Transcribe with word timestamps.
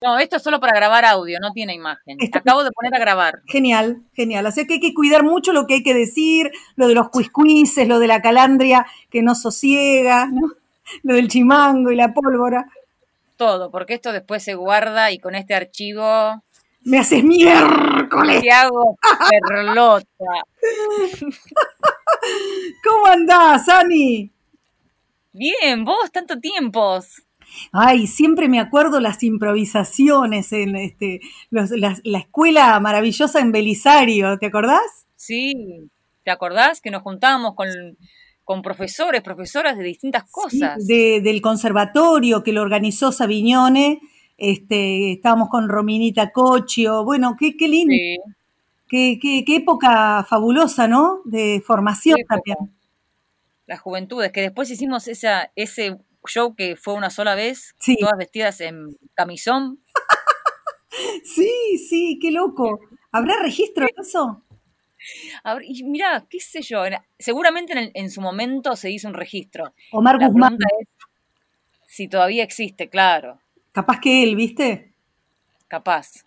No, 0.00 0.18
esto 0.18 0.36
es 0.36 0.42
solo 0.42 0.60
para 0.60 0.74
grabar 0.74 1.04
audio, 1.04 1.38
no 1.40 1.52
tiene 1.52 1.74
imagen. 1.74 2.18
Acabo 2.32 2.62
de 2.62 2.70
poner 2.70 2.94
a 2.94 2.98
grabar. 3.00 3.42
Genial, 3.46 4.02
genial. 4.14 4.46
Así 4.46 4.66
que 4.66 4.74
hay 4.74 4.80
que 4.80 4.94
cuidar 4.94 5.24
mucho 5.24 5.52
lo 5.52 5.66
que 5.66 5.74
hay 5.74 5.82
que 5.82 5.94
decir, 5.94 6.52
lo 6.76 6.86
de 6.86 6.94
los 6.94 7.08
cuiscuices, 7.08 7.88
lo 7.88 7.98
de 7.98 8.06
la 8.06 8.22
calandria 8.22 8.86
que 9.10 9.22
no 9.22 9.34
sosiega, 9.34 10.26
¿no? 10.26 10.52
lo 11.02 11.14
del 11.14 11.28
chimango 11.28 11.90
y 11.90 11.96
la 11.96 12.14
pólvora. 12.14 12.66
Todo, 13.36 13.70
porque 13.70 13.94
esto 13.94 14.12
después 14.12 14.42
se 14.42 14.54
guarda 14.54 15.10
y 15.10 15.18
con 15.18 15.34
este 15.34 15.54
archivo... 15.54 16.42
Me 16.82 16.98
haces 16.98 17.22
miércoles. 17.24 18.40
Te 18.40 18.50
hago 18.50 18.96
perlota. 19.48 20.06
¿Cómo 22.84 23.06
andás, 23.06 23.68
Ani? 23.68 24.30
Bien, 25.32 25.84
vos, 25.84 26.10
tanto 26.12 26.38
tiempo. 26.38 27.00
Ay, 27.72 28.06
siempre 28.06 28.48
me 28.48 28.60
acuerdo 28.60 29.00
las 29.00 29.22
improvisaciones 29.22 30.52
en 30.52 30.76
este, 30.76 31.20
la, 31.50 32.18
escuela 32.18 32.78
maravillosa 32.80 33.40
en 33.40 33.52
Belisario, 33.52 34.38
¿te 34.38 34.46
acordás? 34.46 35.06
Sí, 35.16 35.88
¿te 36.24 36.30
acordás 36.30 36.80
que 36.80 36.90
nos 36.90 37.02
juntábamos 37.02 37.54
con, 37.54 38.62
profesores, 38.62 39.20
profesoras 39.22 39.76
de 39.76 39.84
distintas 39.84 40.24
cosas? 40.30 40.86
del 40.86 41.40
conservatorio 41.40 42.42
que 42.42 42.52
lo 42.52 42.62
organizó 42.62 43.12
Savignone, 43.12 44.00
este, 44.38 45.12
estábamos 45.12 45.48
con 45.48 45.68
Rominita 45.68 46.30
Cochio, 46.30 47.04
bueno, 47.04 47.36
qué, 47.38 47.56
qué 47.56 47.68
lindo. 47.68 47.94
Qué, 48.88 49.18
qué, 49.20 49.44
época 49.56 50.24
fabulosa, 50.24 50.88
¿no? 50.88 51.20
De 51.26 51.62
formación 51.66 52.16
también. 52.26 52.56
Las 53.66 53.80
juventudes, 53.80 54.32
que 54.32 54.40
después 54.40 54.70
hicimos 54.70 55.08
esa, 55.08 55.50
ese 55.56 55.98
show 56.28 56.54
que 56.54 56.76
fue 56.76 56.94
una 56.94 57.10
sola 57.10 57.34
vez, 57.34 57.74
todas 58.00 58.16
vestidas 58.18 58.60
en 58.60 58.96
camisón. 59.14 59.80
sí, 61.24 61.78
sí, 61.88 62.18
qué 62.20 62.30
loco. 62.30 62.80
¿Habrá 63.12 63.40
registro 63.42 63.86
de 63.86 63.92
eso? 64.00 64.42
Y 65.62 65.84
mira, 65.84 66.26
qué 66.28 66.40
sé 66.40 66.62
yo, 66.62 66.82
seguramente 67.18 67.92
en, 67.94 68.10
su 68.10 68.20
momento 68.20 68.76
se 68.76 68.90
hizo 68.90 69.08
un 69.08 69.14
registro. 69.14 69.72
Omar 69.92 70.18
Guzmán. 70.18 70.58
si 71.86 72.08
todavía 72.08 72.42
existe, 72.42 72.88
claro. 72.88 73.40
Capaz 73.72 74.00
que 74.00 74.22
él, 74.22 74.36
¿viste? 74.36 74.92
Capaz. 75.68 76.24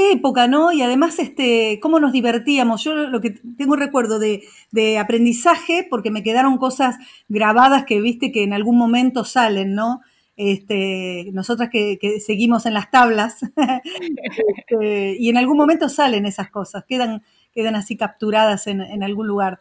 Qué 0.00 0.12
época, 0.12 0.48
¿no? 0.48 0.72
Y 0.72 0.80
además, 0.80 1.18
este, 1.18 1.78
cómo 1.82 2.00
nos 2.00 2.12
divertíamos. 2.12 2.82
Yo 2.82 2.94
lo 2.94 3.20
que 3.20 3.32
tengo 3.58 3.74
un 3.74 3.78
recuerdo 3.78 4.18
de, 4.18 4.98
aprendizaje, 4.98 5.86
porque 5.90 6.10
me 6.10 6.22
quedaron 6.22 6.56
cosas 6.56 6.96
grabadas 7.28 7.84
que 7.84 8.00
viste 8.00 8.32
que 8.32 8.42
en 8.42 8.54
algún 8.54 8.78
momento 8.78 9.26
salen, 9.26 9.74
¿no? 9.74 10.00
Este, 10.38 11.28
nosotras 11.34 11.68
que, 11.68 11.98
seguimos 12.24 12.64
en 12.64 12.72
las 12.72 12.90
tablas, 12.90 13.40
este, 14.56 15.16
y 15.18 15.28
en 15.28 15.36
algún 15.36 15.58
momento 15.58 15.90
salen 15.90 16.24
esas 16.24 16.48
cosas, 16.48 16.84
quedan, 16.88 17.22
quedan 17.52 17.76
así 17.76 17.98
capturadas 17.98 18.68
en, 18.68 18.80
en 18.80 19.02
algún 19.02 19.26
lugar. 19.26 19.60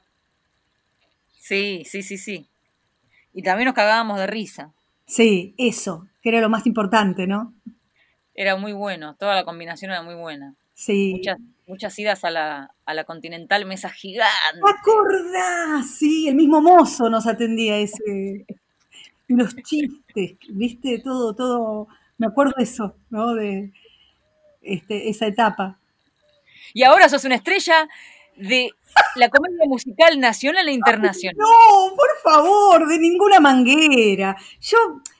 Sí, 1.37 1.83
sí, 1.85 2.01
sí, 2.01 2.17
sí. 2.17 2.47
Y 3.33 3.41
también 3.41 3.65
nos 3.65 3.75
cagábamos 3.75 4.17
de 4.17 4.27
risa. 4.27 4.71
Sí, 5.05 5.53
eso, 5.57 6.07
que 6.21 6.29
era 6.29 6.39
lo 6.39 6.47
más 6.47 6.65
importante, 6.65 7.27
¿no? 7.27 7.53
Era 8.39 8.55
muy 8.55 8.71
bueno, 8.71 9.17
toda 9.19 9.35
la 9.35 9.43
combinación 9.43 9.91
era 9.91 10.01
muy 10.01 10.15
buena. 10.15 10.55
Sí. 10.73 11.15
Muchas, 11.17 11.37
muchas 11.67 11.99
idas 11.99 12.23
a 12.23 12.31
la, 12.31 12.73
a 12.85 12.93
la 12.93 13.03
Continental, 13.03 13.65
mesa 13.65 13.89
gigante. 13.89 14.61
¡Acordás! 14.65 15.91
Sí, 15.97 16.29
el 16.29 16.35
mismo 16.35 16.61
mozo 16.61 17.09
nos 17.09 17.27
atendía 17.27 17.75
ese. 17.75 18.45
Los 19.27 19.57
chistes, 19.57 20.37
¿viste? 20.51 20.99
Todo, 20.99 21.35
todo. 21.35 21.89
Me 22.17 22.27
acuerdo 22.27 22.53
de 22.55 22.63
eso, 22.63 22.95
¿no? 23.09 23.33
De 23.33 23.73
este, 24.61 25.09
esa 25.09 25.27
etapa. 25.27 25.77
Y 26.73 26.83
ahora 26.83 27.09
sos 27.09 27.25
una 27.25 27.35
estrella 27.35 27.89
de 28.37 28.71
la 29.15 29.27
comedia 29.27 29.65
musical 29.67 30.17
nacional 30.17 30.65
e 30.69 30.71
internacional. 30.71 31.35
no, 31.37 31.93
por 31.93 32.09
favor, 32.23 32.87
de 32.87 32.99
ninguna 32.99 33.41
manguera. 33.41 34.37
Yo, 34.61 34.77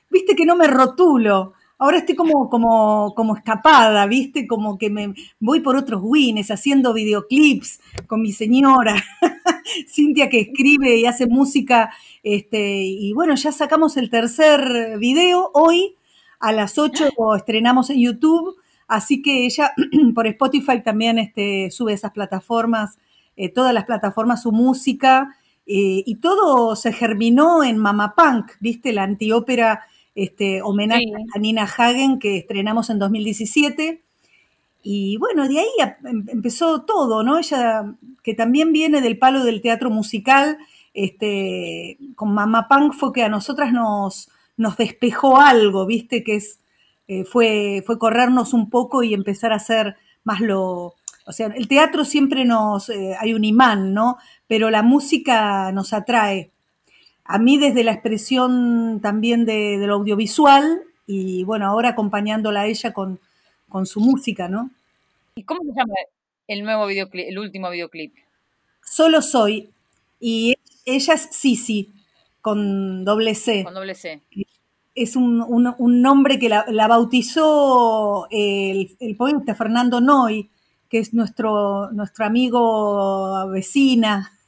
viste 0.10 0.38
que 0.38 0.46
no 0.46 0.56
me 0.56 0.68
rotulo 0.68 1.56
ahora 1.80 1.98
estoy 1.98 2.16
como, 2.16 2.50
como, 2.50 3.14
como 3.16 3.36
escapada, 3.36 4.06
¿viste? 4.06 4.46
Como 4.46 4.78
que 4.78 4.90
me 4.90 5.14
voy 5.40 5.62
por 5.62 5.78
otros 5.78 6.02
wins, 6.04 6.52
haciendo 6.52 6.94
videoclips 6.94 7.80
con 8.06 8.22
mi 8.22 8.34
señora, 8.34 8.96
Cintia 9.88 10.30
que 10.30 10.42
escribe 10.42 10.98
y 10.98 11.06
hace 11.06 11.26
música, 11.26 11.92
este, 12.22 12.82
y 12.84 13.14
bueno, 13.14 13.36
ya 13.36 13.52
sacamos 13.52 13.98
el 13.98 14.10
tercer 14.10 14.98
video 15.00 15.52
hoy, 15.54 15.96
a 16.40 16.52
las 16.52 16.78
8 16.78 17.10
estrenamos 17.36 17.90
en 17.90 18.02
YouTube, 18.02 18.58
así 18.88 19.22
que 19.22 19.46
ella 19.46 19.74
por 20.16 20.28
Spotify 20.28 20.84
también 20.84 21.18
este, 21.18 21.72
sube 21.72 21.94
esas 21.94 22.12
plataformas, 22.12 22.98
eh, 23.38 23.50
todas 23.50 23.74
las 23.74 23.86
plataformas 23.86 24.44
su 24.44 24.52
música, 24.52 25.36
eh, 25.66 26.04
y 26.06 26.16
todo 26.16 26.76
se 26.76 26.92
germinó 26.92 27.64
en 27.64 27.78
Mama 27.78 28.16
Punk, 28.16 28.54
¿viste? 28.60 28.92
La 28.92 29.04
antiópera 29.04 29.84
este, 30.16 30.62
homenaje 30.62 31.12
a 31.34 31.40
Nina 31.40 31.64
Hagen 31.64 32.20
que 32.20 32.38
estrenamos 32.38 32.90
en 32.90 33.00
2017. 33.00 34.03
Y 34.81 35.18
bueno, 35.18 35.47
de 35.47 35.59
ahí 35.59 35.68
em, 36.06 36.25
empezó 36.30 36.81
todo, 36.84 37.24
¿no? 37.24 37.38
Ella, 37.38 37.96
que 38.24 38.34
también 38.34 38.72
viene 38.72 39.02
del 39.02 39.18
palo 39.18 39.44
del 39.44 39.62
teatro 39.62 39.90
musical, 39.90 40.58
este, 40.94 41.98
con 42.16 42.34
Mamá 42.34 42.68
Punk 42.68 42.94
fue 42.94 43.14
que 43.14 43.24
a 43.24 43.30
nosotras 43.30 43.72
nos, 43.72 44.30
nos 44.58 44.78
despejó 44.78 45.40
algo, 45.40 45.86
¿viste? 45.86 46.24
Que 46.24 46.36
es, 46.36 46.59
eh, 47.08 47.24
fue, 47.25 47.84
fue 47.86 47.98
corrernos 47.98 48.53
un 48.53 48.69
poco 48.69 49.03
y 49.03 49.14
empezar 49.14 49.52
a 49.53 49.58
hacer 49.58 49.96
más 50.24 50.42
lo... 50.42 50.96
O 51.25 51.31
sea, 51.31 51.48
el 51.48 51.68
teatro 51.68 52.06
siempre 52.06 52.46
nos... 52.46 52.90
Eh, 52.90 53.16
hay 53.19 53.34
un 53.34 53.46
imán, 53.46 53.94
¿no? 53.94 54.18
Pero 54.48 54.69
la 54.69 54.81
música 54.81 55.72
nos 55.72 55.94
atrae 55.94 56.52
a 57.32 57.38
mí 57.38 57.60
desde 57.60 57.84
la 57.84 57.92
expresión 57.92 59.02
también 59.04 59.46
de, 59.46 59.78
lo 59.78 59.94
audiovisual 59.94 60.82
y 61.06 61.44
bueno, 61.44 61.68
ahora 61.68 61.90
acompañándola 61.90 62.62
a 62.62 62.66
ella 62.66 62.92
con, 62.92 63.20
su 63.86 64.00
música, 64.00 64.50
¿no? 64.50 64.72
¿Y 65.36 65.44
cómo 65.44 65.62
se 65.62 65.70
llama 65.78 65.94
el 66.48 66.64
nuevo 66.64 66.88
videoclip, 66.88 67.28
el 67.30 67.38
último 67.38 67.70
videoclip? 67.70 68.16
Solo 68.84 69.22
soy. 69.22 69.70
Y 70.20 70.56
ella 70.86 71.14
es 71.14 71.30
Sisi, 71.32 71.94
con 72.42 73.06
doble 73.06 73.36
C. 73.36 73.64
Con 73.64 73.76
doble 73.76 73.94
C. 73.94 74.24
Es 74.96 75.16
un, 75.16 75.38
nombre 76.02 76.40
que 76.40 76.50
la, 76.50 76.88
bautizó 76.88 78.28
el, 78.32 78.98
el, 79.00 79.16
poeta 79.16 79.54
Fernando 79.54 80.02
Noy, 80.02 80.50
que 80.90 80.98
es 80.98 81.14
nuestro, 81.14 81.92
nuestro 81.92 82.26
amigo 82.26 83.48
vecina, 83.50 84.39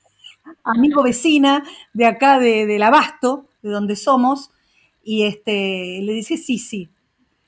amigo 0.63 1.03
vecina 1.03 1.63
de 1.93 2.05
acá 2.05 2.39
de, 2.39 2.65
del 2.65 2.83
Abasto, 2.83 3.47
de 3.61 3.69
donde 3.69 3.95
somos, 3.95 4.51
y 5.03 5.23
este, 5.23 5.99
le 6.01 6.13
dice 6.13 6.37
sí, 6.37 6.57
sí. 6.57 6.89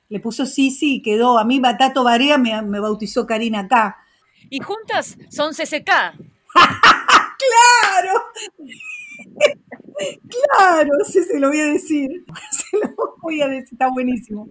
Le 0.08 0.20
puso 0.20 0.46
sí, 0.46 0.70
sí 0.70 0.96
y 0.96 1.02
quedó. 1.02 1.38
A 1.38 1.44
mí 1.44 1.60
Batato 1.60 2.04
Barea 2.04 2.38
me, 2.38 2.60
me 2.62 2.80
bautizó 2.80 3.26
Karina 3.26 3.60
acá. 3.60 3.96
Y 4.50 4.60
juntas 4.60 5.16
son 5.30 5.52
CCK. 5.52 5.90
¡Claro! 7.44 8.22
claro, 10.28 10.90
sí 11.06 11.22
se 11.24 11.38
lo 11.38 11.48
voy 11.48 11.60
a 11.60 11.66
decir. 11.66 12.24
Se 12.50 12.78
lo 12.78 13.16
voy 13.20 13.40
a 13.40 13.48
decir, 13.48 13.70
está 13.72 13.88
buenísimo. 13.88 14.48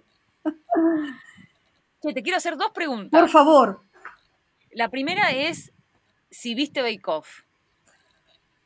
te 2.02 2.22
quiero 2.22 2.36
hacer 2.36 2.56
dos 2.56 2.70
preguntas. 2.72 3.20
Por 3.20 3.30
favor. 3.30 3.80
La 4.72 4.88
primera 4.88 5.30
es 5.30 5.72
si 6.30 6.54
viste 6.54 6.82
Bake 6.82 7.06
Off. 7.06 7.43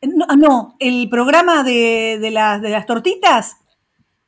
No, 0.03 0.27
ah, 0.29 0.37
no, 0.37 0.77
el 0.79 1.09
programa 1.09 1.65
de, 1.65 2.19
de, 2.21 2.31
las, 2.31 2.63
de 2.63 2.71
las 2.71 2.87
tortitas. 2.87 3.57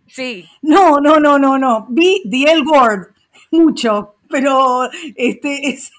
Sí. 0.09 0.45
No, 0.63 1.01
no, 1.01 1.21
no, 1.21 1.39
no, 1.39 1.59
no. 1.59 1.87
Vi 1.89 2.23
The 2.29 2.51
L 2.53 2.63
Word, 2.63 3.09
mucho, 3.53 4.17
pero 4.29 4.89
este 5.15 5.69
es... 5.69 5.93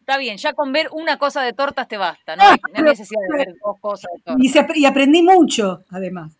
Está 0.00 0.18
bien, 0.18 0.36
ya 0.36 0.52
con 0.52 0.72
ver 0.72 0.88
una 0.92 1.18
cosa 1.18 1.42
de 1.42 1.52
tortas 1.52 1.88
te 1.88 1.96
basta, 1.96 2.36
no 2.36 2.42
hay, 2.42 2.82
necesidad 2.82 3.20
de 3.30 3.36
ver 3.36 3.54
dos 3.64 3.78
cosas 3.80 4.10
de 4.14 4.22
tortas. 4.22 4.76
Y, 4.76 4.84
aprendí 4.84 5.22
mucho, 5.22 5.84
además. 5.90 6.32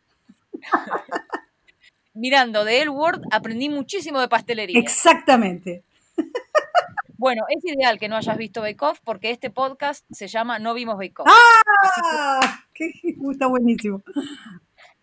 Mirando 2.14 2.64
The 2.64 2.82
L 2.82 2.90
Word 2.90 3.22
aprendí 3.30 3.68
muchísimo 3.68 4.20
de 4.20 4.28
pastelería. 4.28 4.78
Exactamente. 4.78 5.82
Bueno, 7.16 7.42
es 7.48 7.64
ideal 7.64 7.98
que 7.98 8.08
no 8.08 8.16
hayas 8.16 8.36
visto 8.36 8.60
Bake 8.60 8.82
Off 8.82 9.00
porque 9.04 9.30
este 9.30 9.50
podcast 9.50 10.04
se 10.10 10.26
llama 10.26 10.58
No 10.58 10.74
vimos 10.74 10.96
Bake 10.96 11.20
Off. 11.20 11.28
¡Ah! 11.28 12.60
Que, 12.74 12.90
está 13.30 13.46
buenísimo. 13.46 14.02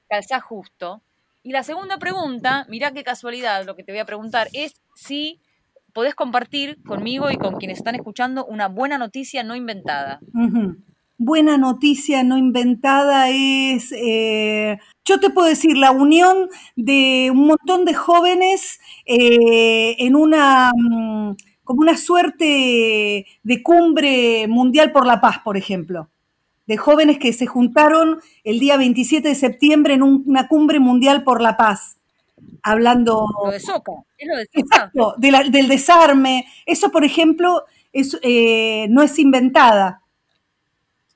Calza 0.09 0.41
justo. 0.41 1.01
Y 1.41 1.53
la 1.53 1.63
segunda 1.63 1.97
pregunta, 1.97 2.65
mirá 2.69 2.91
qué 2.91 3.03
casualidad 3.03 3.65
lo 3.65 3.75
que 3.75 3.83
te 3.83 3.93
voy 3.93 3.99
a 3.99 4.05
preguntar, 4.05 4.49
es 4.51 4.81
si 4.93 5.39
podés 5.93 6.15
compartir 6.15 6.81
conmigo 6.83 7.31
y 7.31 7.37
con 7.37 7.55
quienes 7.55 7.77
están 7.77 7.95
escuchando 7.95 8.45
una 8.45 8.67
buena 8.67 8.97
noticia 8.97 9.43
no 9.43 9.55
inventada. 9.55 10.19
Buena 11.17 11.57
noticia 11.57 12.23
no 12.23 12.37
inventada 12.37 13.29
es... 13.29 13.91
Eh, 13.93 14.77
yo 15.05 15.19
te 15.19 15.29
puedo 15.29 15.47
decir, 15.47 15.77
la 15.77 15.91
unión 15.91 16.49
de 16.75 17.29
un 17.31 17.47
montón 17.47 17.85
de 17.85 17.93
jóvenes 17.93 18.79
eh, 19.05 19.95
en 19.99 20.15
una, 20.15 20.71
mm, 20.75 21.35
como 21.63 21.81
una 21.81 21.97
suerte 21.97 23.25
de 23.43 23.63
cumbre 23.63 24.47
mundial 24.47 24.91
por 24.91 25.05
la 25.05 25.21
paz, 25.21 25.39
por 25.43 25.57
ejemplo. 25.57 26.09
De 26.67 26.77
jóvenes 26.77 27.17
que 27.17 27.33
se 27.33 27.47
juntaron 27.47 28.19
el 28.43 28.59
día 28.59 28.77
27 28.77 29.27
de 29.27 29.35
septiembre 29.35 29.93
en 29.93 30.03
una 30.03 30.47
cumbre 30.47 30.79
mundial 30.79 31.23
por 31.23 31.41
la 31.41 31.57
paz 31.57 31.97
hablando... 32.63 33.27
Lo 33.45 33.51
de 33.51 33.59
Soca, 33.59 33.91
es 34.17 34.27
lo 34.27 34.37
de 34.37 34.45
Soca. 34.45 34.59
Exacto, 34.59 35.15
del 35.17 35.67
desarme. 35.67 36.45
Eso, 36.65 36.91
por 36.91 37.03
ejemplo, 37.03 37.65
es, 37.91 38.17
eh, 38.21 38.87
no 38.89 39.01
es 39.01 39.17
inventada. 39.19 40.01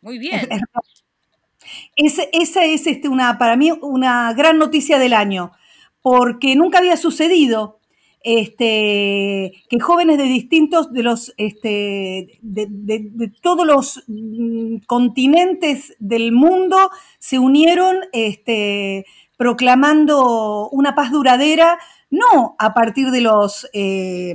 Muy 0.01 0.19
bien. 0.19 0.47
esa 1.95 2.63
es 2.63 2.87
este, 2.87 3.09
una, 3.09 3.37
para 3.37 3.55
mí 3.55 3.71
una 3.71 4.33
gran 4.33 4.57
noticia 4.57 4.99
del 4.99 5.13
año, 5.13 5.51
porque 6.01 6.55
nunca 6.55 6.79
había 6.79 6.97
sucedido 6.97 7.79
este, 8.25 9.53
que 9.69 9.79
jóvenes 9.79 10.17
de 10.17 10.23
distintos, 10.23 10.91
de 10.91 11.03
los, 11.03 11.31
este, 11.37 12.39
de, 12.41 12.67
de, 12.67 13.31
todos 13.39 13.67
los 13.67 14.03
mm, 14.07 14.77
continentes 14.87 15.95
del 15.99 16.31
mundo 16.31 16.89
se 17.19 17.37
unieron 17.37 17.97
este, 18.13 19.05
proclamando 19.37 20.69
una 20.69 20.95
paz 20.95 21.11
duradera, 21.11 21.77
no 22.09 22.55
a 22.57 22.73
partir 22.73 23.11
de 23.11 23.21
los, 23.21 23.69
eh, 23.73 24.33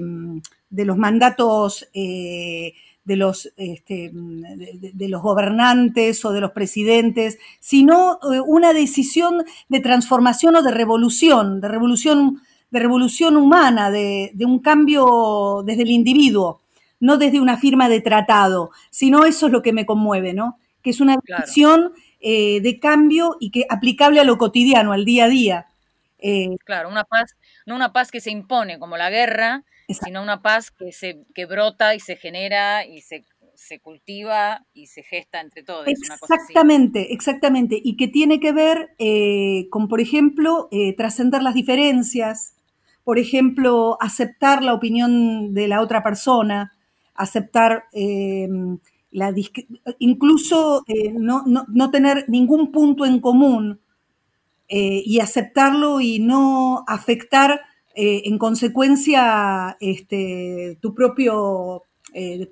de 0.71 0.85
los 0.85 0.97
mandatos 0.97 1.89
eh, 1.93 2.75
de, 3.03 3.17
los, 3.17 3.53
de, 3.57 5.09
los 5.09 5.21
gobernantes 5.21 6.25
o 6.25 6.31
de 6.31 6.41
los 6.41 6.53
presidentes, 6.53 7.39
sino 7.59 8.21
eh, 8.33 8.41
una 8.41 8.73
decisión 8.73 9.43
de 9.69 9.81
transformación 9.81 10.55
o 10.55 10.63
de 10.63 10.71
revolución, 10.71 11.61
de 11.61 11.67
revolución, 11.67 12.41
de 12.71 12.79
revolución 12.79 13.37
humana, 13.37 13.91
de, 13.91 14.33
un 14.41 14.61
cambio 14.61 15.63
desde 15.65 15.83
el 15.83 15.91
individuo, 15.91 16.63
no 17.01 17.17
desde 17.17 17.41
una 17.41 17.57
firma 17.57 17.89
de 17.89 18.01
tratado, 18.01 18.71
sino 18.91 19.25
eso 19.25 19.47
es 19.47 19.53
lo 19.53 19.63
que 19.63 19.73
me 19.73 19.87
conmueve, 19.87 20.33
¿no? 20.33 20.59
Que 20.83 20.91
es 20.91 21.01
una 21.01 21.17
decisión 21.23 21.93
eh, 22.21 22.61
de 22.61 22.79
cambio 22.79 23.37
y 23.41 23.51
que 23.51 23.67
aplicable 23.69 24.21
a 24.21 24.25
lo 24.25 24.39
cotidiano, 24.39 24.93
al 24.93 25.05
día 25.05 25.25
a 25.25 25.29
día. 25.29 25.67
Eh, 26.19 26.57
claro, 26.65 26.89
una 26.89 27.05
paz, 27.05 27.35
no 27.67 27.75
una 27.75 27.93
paz 27.93 28.11
que 28.11 28.21
se 28.21 28.31
impone 28.31 28.79
como 28.79 28.97
la 28.97 29.11
guerra, 29.11 29.65
sino 29.89 30.23
una 30.23 30.43
paz 30.43 30.71
que 30.71 30.93
se 30.93 31.25
que 31.35 31.47
brota 31.47 31.95
y 31.95 32.01
se 32.01 32.17
genera 32.17 32.85
y 32.85 33.01
se, 33.01 33.25
cultiva 33.83 34.65
y 34.73 34.87
se 34.87 35.03
gesta 35.03 35.41
entre 35.41 35.63
todos. 35.63 35.87
Exactamente, 35.89 37.13
exactamente. 37.13 37.81
Y 37.83 37.97
que 37.97 38.09
tiene 38.09 38.39
que 38.39 38.53
ver 38.53 38.95
eh, 38.99 39.67
con, 39.71 39.89
por 39.89 40.01
ejemplo, 40.01 40.69
trascender 40.97 41.43
las 41.43 41.55
diferencias, 41.55 42.55
por 43.11 43.19
ejemplo, 43.19 43.97
aceptar 43.99 44.63
la 44.63 44.73
opinión 44.73 45.53
de 45.53 45.67
la 45.67 45.81
otra 45.81 46.01
persona, 46.01 46.73
aceptar 47.17 47.87
incluso 49.99 50.85
eh, 50.87 51.13
no, 51.13 51.91
tener 51.91 52.27
ningún 52.29 52.71
punto 52.71 53.05
en 53.05 53.19
común 53.19 53.81
eh, 54.69 55.03
y 55.05 55.19
aceptarlo 55.19 56.01
y 56.01 56.21
no 56.21 56.85
afectar 56.87 57.63
eh, 57.97 58.23
en 58.27 58.39
consecuencia 58.39 59.77
este, 59.81 60.79
tu 60.81 60.95
propio, 60.95 61.83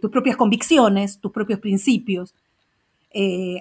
tus 0.00 0.10
propias 0.10 0.36
convicciones, 0.36 1.20
tus 1.20 1.30
propios 1.30 1.60
principios, 1.60 2.34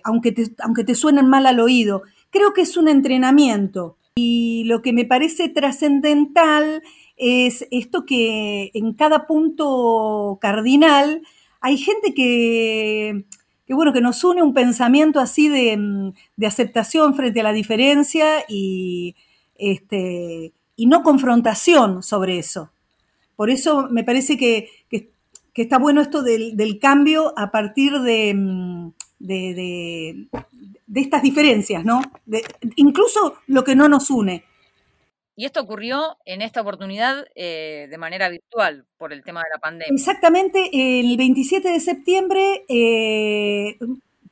aunque, 0.03 0.31
te, 0.31 0.47
aunque 0.63 0.83
te 0.83 0.95
suenen 0.95 1.27
mal 1.27 1.45
al 1.45 1.59
oído. 1.59 2.01
Creo 2.31 2.53
que 2.53 2.61
es 2.61 2.75
un 2.75 2.87
entrenamiento 2.87 3.97
y 4.17 4.63
lo 4.65 4.81
que 4.81 4.93
me 4.93 5.05
parece 5.05 5.47
trascendental 5.47 6.81
es 7.17 7.67
esto 7.71 8.05
que 8.05 8.71
en 8.73 8.93
cada 8.93 9.27
punto 9.27 10.37
cardinal 10.41 11.21
hay 11.61 11.77
gente 11.77 12.13
que, 12.13 13.25
bueno, 13.69 13.93
que 13.93 14.01
nos 14.01 14.23
une 14.23 14.41
un 14.41 14.53
pensamiento 14.53 15.19
así 15.19 15.49
de, 15.49 16.13
aceptación 16.45 17.15
frente 17.15 17.41
a 17.41 17.43
la 17.43 17.53
diferencia 17.53 18.43
y, 18.47 19.15
este, 19.55 20.53
y 20.75 20.85
no 20.87 21.03
confrontación 21.03 22.01
sobre 22.01 22.39
eso. 22.39 22.71
Por 23.35 23.49
eso 23.49 23.87
me 23.91 24.03
parece 24.03 24.37
que, 24.37 24.69
está 25.53 25.79
bueno 25.79 26.01
esto 26.01 26.23
del, 26.23 26.79
cambio 26.79 27.33
a 27.37 27.51
partir 27.51 27.99
de, 27.99 28.91
de, 29.19 30.27
estas 30.93 31.21
diferencias, 31.21 31.83
¿no? 31.83 32.01
incluso 32.75 33.35
lo 33.47 33.63
que 33.63 33.75
no 33.75 33.89
nos 33.89 34.09
une. 34.09 34.43
Y 35.35 35.45
esto 35.45 35.61
ocurrió 35.61 36.17
en 36.25 36.41
esta 36.41 36.61
oportunidad 36.61 37.27
eh, 37.35 37.87
de 37.91 37.97
manera 37.99 38.27
virtual 38.27 38.85
por 38.97 39.13
el 39.13 39.23
tema 39.23 39.41
de 39.41 39.49
la 39.53 39.59
pandemia. 39.59 39.93
Exactamente, 39.93 40.69
el 40.71 41.15
27 41.15 41.69
de 41.69 41.79
septiembre 41.79 42.65
eh, 42.67 43.77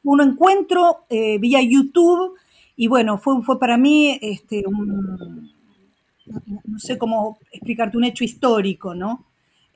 un 0.03 0.21
encuentro 0.21 1.05
eh, 1.09 1.37
vía 1.39 1.61
YouTube 1.61 2.37
y 2.75 2.87
bueno, 2.87 3.17
fue, 3.17 3.41
fue 3.43 3.59
para 3.59 3.77
mí 3.77 4.17
este, 4.21 4.63
un, 4.65 5.51
no 6.25 6.79
sé 6.79 6.97
cómo 6.97 7.37
explicarte, 7.51 7.97
un 7.97 8.05
hecho 8.05 8.23
histórico, 8.23 8.95
¿no? 8.95 9.25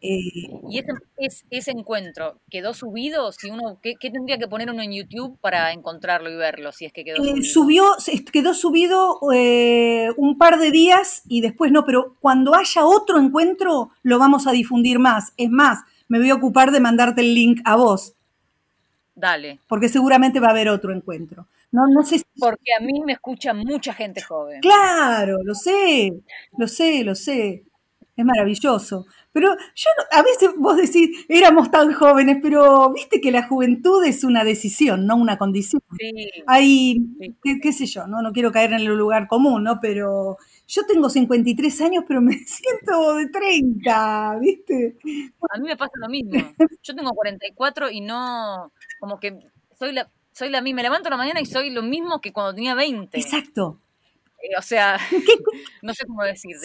Eh, 0.02 0.50
y 0.70 0.80
ese, 1.18 1.46
ese, 1.50 1.72
encuentro, 1.72 2.40
¿quedó 2.50 2.74
subido? 2.74 3.32
Si 3.32 3.50
uno, 3.50 3.80
¿qué, 3.82 3.96
tendría 4.00 4.38
que 4.38 4.48
poner 4.48 4.70
uno 4.70 4.82
en 4.82 4.94
YouTube 4.94 5.38
para 5.42 5.74
encontrarlo 5.74 6.30
y 6.30 6.36
verlo? 6.36 6.72
Si 6.72 6.86
es 6.86 6.94
que 6.94 7.04
quedó 7.04 7.18
eh, 7.18 7.44
subido. 7.44 7.96
Subió, 8.00 8.24
quedó 8.32 8.54
subido 8.54 9.20
eh, 9.34 10.10
un 10.18 10.38
par 10.38 10.60
de 10.60 10.72
días 10.72 11.24
y 11.28 11.42
después 11.42 11.72
no, 11.72 11.86
pero 11.86 12.16
cuando 12.22 12.56
haya 12.56 12.86
otro 12.86 13.20
encuentro 13.20 13.92
lo 14.04 14.20
vamos 14.20 14.48
a 14.48 14.52
difundir 14.52 15.00
más. 15.00 15.34
Es 15.38 15.50
más, 15.50 15.80
me 16.08 16.20
voy 16.20 16.30
a 16.30 16.36
ocupar 16.36 16.72
de 16.72 16.80
mandarte 16.80 17.22
el 17.22 17.34
link 17.34 17.62
a 17.66 17.76
vos. 17.76 18.14
Dale. 19.16 19.60
Porque 19.68 19.90
seguramente 19.90 20.40
va 20.40 20.48
a 20.48 20.52
haber 20.52 20.70
otro 20.70 20.94
encuentro. 20.94 21.46
No, 21.72 21.88
no 21.88 22.04
sé 22.04 22.24
Porque 22.40 22.74
a 22.78 22.82
mí 22.82 23.02
me 23.06 23.14
escucha 23.14 23.54
mucha 23.54 23.94
gente 23.94 24.22
joven. 24.22 24.62
Claro, 24.62 25.38
lo 25.44 25.54
sé, 25.54 26.14
lo 26.58 26.68
sé, 26.68 27.04
lo 27.04 27.16
sé. 27.16 27.64
Es 28.16 28.26
maravilloso. 28.26 29.06
Pero 29.40 29.56
yo, 29.74 29.90
a 30.12 30.22
veces 30.22 30.50
vos 30.58 30.76
decís, 30.76 31.26
éramos 31.30 31.72
tan 31.72 31.94
jóvenes, 31.94 32.40
pero 32.42 32.92
viste 32.92 33.22
que 33.22 33.32
la 33.32 33.48
juventud 33.48 34.04
es 34.04 34.26
una 34.26 34.44
decisión, 34.44 35.06
no 35.06 35.16
una 35.16 35.38
condición. 35.38 35.82
Sí. 35.98 36.12
Hay, 36.46 36.98
Qué, 37.42 37.72
sé 37.72 37.86
yo, 37.86 38.06
¿no? 38.06 38.22
no 38.22 38.34
quiero 38.34 38.52
caer 38.52 38.74
en 38.74 38.82
el 38.82 38.88
lugar 38.88 39.30
común, 39.30 39.64
¿no? 39.64 39.80
Pero 39.80 40.36
yo 40.68 40.86
tengo 40.86 41.10
53 41.10 41.80
años, 41.80 42.04
pero 42.06 42.20
me 42.20 42.34
siento 42.46 43.16
de 43.16 43.30
30, 43.30 44.40
¿viste? 44.42 44.98
A 45.50 45.58
mí 45.58 45.70
me 45.70 45.78
pasa 45.78 45.94
lo 45.96 46.10
mismo. 46.10 46.32
Yo 46.84 46.94
tengo 46.94 47.12
44 47.12 47.92
y 47.92 48.02
no, 48.02 48.74
como 49.00 49.22
que 49.22 49.40
soy 49.78 49.94
la, 49.94 50.10
soy 50.34 50.50
la 50.50 50.62
misma. 50.62 50.78
Me 50.78 50.84
levanto 50.84 51.08
en 51.08 51.12
la 51.12 51.18
mañana 51.18 51.40
y 51.40 51.46
soy 51.46 51.70
lo 51.70 51.82
mismo 51.82 52.20
que 52.20 52.34
cuando 52.34 52.56
tenía 52.56 52.76
20. 52.76 53.18
Exacto. 53.18 53.80
Eh, 54.42 54.56
o 54.58 54.62
sea, 54.62 54.98
no 55.82 55.94
sé 55.94 56.06
cómo 56.06 56.24
decir, 56.24 56.56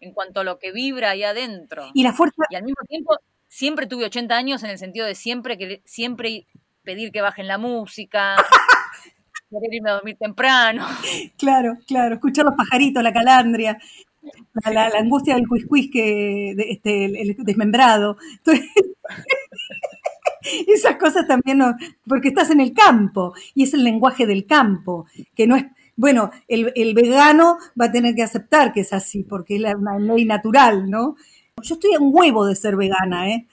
en 0.00 0.12
cuanto 0.12 0.40
a 0.40 0.44
lo 0.44 0.58
que 0.58 0.72
vibra 0.72 1.10
ahí 1.10 1.22
adentro. 1.22 1.90
Y 1.94 2.02
la 2.02 2.12
fuerza. 2.12 2.44
Y 2.50 2.56
al 2.56 2.64
mismo 2.64 2.82
tiempo, 2.88 3.16
siempre 3.48 3.86
tuve 3.86 4.06
80 4.06 4.36
años 4.36 4.62
en 4.62 4.70
el 4.70 4.78
sentido 4.78 5.06
de 5.06 5.14
siempre 5.14 5.58
que 5.58 5.82
siempre 5.84 6.46
pedir 6.82 7.12
que 7.12 7.20
bajen 7.20 7.46
la 7.46 7.58
música, 7.58 8.36
querer 9.50 9.74
irme 9.74 9.90
a 9.90 9.94
dormir 9.94 10.16
temprano. 10.18 10.86
Claro, 11.38 11.78
claro, 11.86 12.14
escuchar 12.14 12.44
los 12.44 12.54
pajaritos, 12.54 13.02
la 13.02 13.12
calandria. 13.12 13.78
La, 14.72 14.86
angustia 14.98 15.34
del 15.34 15.46
cuiscuis 15.46 15.90
que 15.90 16.52
este, 16.52 17.04
el, 17.04 17.36
desmembrado. 17.40 18.16
esas 20.66 20.96
cosas 20.96 21.26
también 21.26 21.58
no, 21.58 21.74
porque 22.06 22.28
estás 22.28 22.50
en 22.50 22.60
el 22.60 22.72
campo 22.72 23.34
y 23.54 23.64
es 23.64 23.74
el 23.74 23.84
lenguaje 23.84 24.26
del 24.26 24.46
campo, 24.46 25.06
que 25.34 25.46
no 25.46 25.56
es 25.56 25.66
bueno, 25.96 26.30
el, 26.48 26.94
vegano 26.94 27.58
va 27.80 27.86
a 27.86 27.92
tener 27.92 28.14
que 28.14 28.22
aceptar 28.22 28.72
que 28.72 28.80
es 28.80 28.92
así, 28.92 29.22
porque 29.22 29.56
es 29.56 29.74
una 29.74 29.98
ley 29.98 30.24
natural, 30.24 30.90
¿no? 30.90 31.16
Yo 31.62 31.74
estoy 31.74 31.96
un 31.96 32.10
huevo 32.12 32.46
de 32.46 32.56
ser 32.56 32.76
vegana, 32.76 33.30
¿eh? 33.30 33.46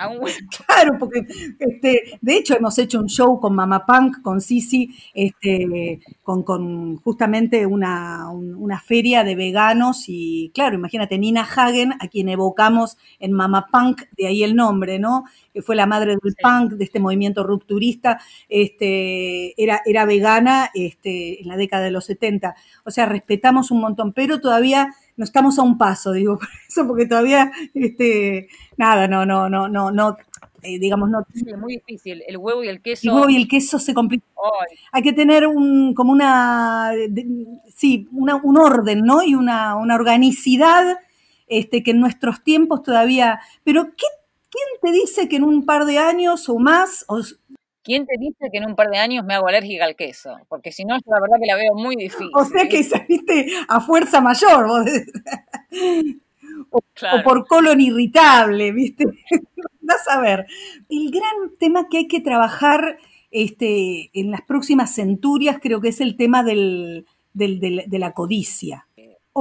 A 0.00 0.08
un 0.08 0.18
huevo. 0.22 0.36
Claro, 0.66 0.96
porque 0.98 1.26
este, 1.58 2.18
de 2.20 2.36
hecho 2.36 2.56
hemos 2.56 2.78
hecho 2.78 3.00
un 3.00 3.08
show 3.08 3.38
con 3.38 3.54
Mama 3.54 3.84
Punk, 3.84 4.22
con 4.22 4.40
Sisi, 4.40 4.88
este, 5.12 6.00
con, 6.22 6.42
con 6.42 6.96
justamente 6.96 7.66
una, 7.66 8.30
una, 8.30 8.80
feria 8.80 9.24
de 9.24 9.34
veganos 9.34 10.04
y 10.06 10.50
claro, 10.54 10.76
imagínate, 10.76 11.18
Nina 11.18 11.42
Hagen, 11.42 11.92
a 12.00 12.08
quien 12.08 12.30
evocamos 12.30 12.96
en 13.18 13.32
Mama 13.32 13.66
Punk, 13.70 14.02
de 14.16 14.26
ahí 14.26 14.42
el 14.42 14.56
nombre, 14.56 14.98
¿no? 14.98 15.24
que 15.52 15.62
fue 15.62 15.76
la 15.76 15.86
madre 15.86 16.16
del 16.22 16.34
punk, 16.40 16.72
de 16.72 16.84
este 16.84 17.00
movimiento 17.00 17.42
rupturista, 17.42 18.20
este, 18.48 19.60
era, 19.62 19.82
era 19.84 20.04
vegana 20.04 20.70
este, 20.74 21.42
en 21.42 21.48
la 21.48 21.56
década 21.56 21.84
de 21.84 21.90
los 21.90 22.04
70. 22.04 22.54
O 22.84 22.90
sea, 22.90 23.06
respetamos 23.06 23.70
un 23.70 23.80
montón, 23.80 24.12
pero 24.12 24.40
todavía 24.40 24.94
no 25.20 25.24
estamos 25.24 25.58
a 25.58 25.62
un 25.62 25.76
paso, 25.76 26.12
digo, 26.12 26.38
por 26.38 26.48
eso, 26.66 26.86
porque 26.86 27.04
todavía, 27.04 27.52
este, 27.74 28.48
nada, 28.78 29.06
no, 29.06 29.26
no, 29.26 29.50
no, 29.50 29.68
no, 29.68 29.90
no. 29.90 30.16
eh, 30.62 30.78
digamos, 30.78 31.10
no. 31.10 31.26
Es 31.34 31.58
muy 31.58 31.74
difícil. 31.74 32.22
El 32.26 32.38
huevo 32.38 32.64
y 32.64 32.68
el 32.68 32.80
queso. 32.80 33.10
El 33.10 33.14
huevo 33.14 33.28
y 33.28 33.36
el 33.36 33.46
queso 33.46 33.78
se 33.78 33.92
complican. 33.92 34.26
Hay 34.92 35.02
que 35.02 35.12
tener 35.12 35.46
un, 35.46 35.92
como 35.92 36.10
una, 36.10 36.92
sí, 37.76 38.08
una, 38.12 38.36
un 38.36 38.56
orden, 38.56 39.02
¿no? 39.02 39.22
Y 39.22 39.34
una, 39.34 39.76
una 39.76 39.94
organicidad 39.94 40.96
este, 41.48 41.82
que 41.82 41.90
en 41.90 42.00
nuestros 42.00 42.42
tiempos 42.42 42.82
todavía. 42.82 43.40
Pero, 43.62 43.88
¿qué, 43.94 44.06
¿quién 44.48 44.80
te 44.80 44.98
dice 44.98 45.28
que 45.28 45.36
en 45.36 45.44
un 45.44 45.66
par 45.66 45.84
de 45.84 45.98
años 45.98 46.48
o 46.48 46.58
más, 46.58 47.04
o, 47.08 47.20
¿Quién 47.90 48.06
te 48.06 48.14
dice 48.20 48.50
que 48.52 48.58
en 48.58 48.66
un 48.66 48.76
par 48.76 48.88
de 48.88 48.98
años 48.98 49.24
me 49.24 49.34
hago 49.34 49.48
alérgica 49.48 49.84
al 49.84 49.96
queso? 49.96 50.36
Porque 50.48 50.70
si 50.70 50.84
no, 50.84 50.94
yo 50.94 51.02
la 51.06 51.20
verdad 51.20 51.38
que 51.40 51.46
la 51.48 51.56
veo 51.56 51.74
muy 51.74 51.96
difícil. 51.96 52.30
O 52.34 52.44
sea 52.44 52.68
que 52.68 52.84
saliste 52.84 53.48
a 53.66 53.80
fuerza 53.80 54.20
mayor, 54.20 54.68
vos. 54.68 54.86
O, 56.70 56.82
por 57.24 57.48
colon 57.48 57.80
irritable, 57.80 58.70
¿viste? 58.70 59.04
Vas 59.80 60.06
a 60.08 60.20
ver. 60.20 60.46
El 60.88 61.10
gran 61.10 61.56
tema 61.58 61.88
que 61.88 61.98
hay 61.98 62.06
que 62.06 62.20
trabajar 62.20 62.98
este, 63.32 64.10
en 64.12 64.30
las 64.30 64.42
próximas 64.42 64.94
centurias 64.94 65.58
creo 65.60 65.80
que 65.80 65.88
es 65.88 66.00
el 66.00 66.16
tema 66.16 66.44
del, 66.44 67.06
de 67.32 67.98
la 67.98 68.12
codicia. 68.12 68.86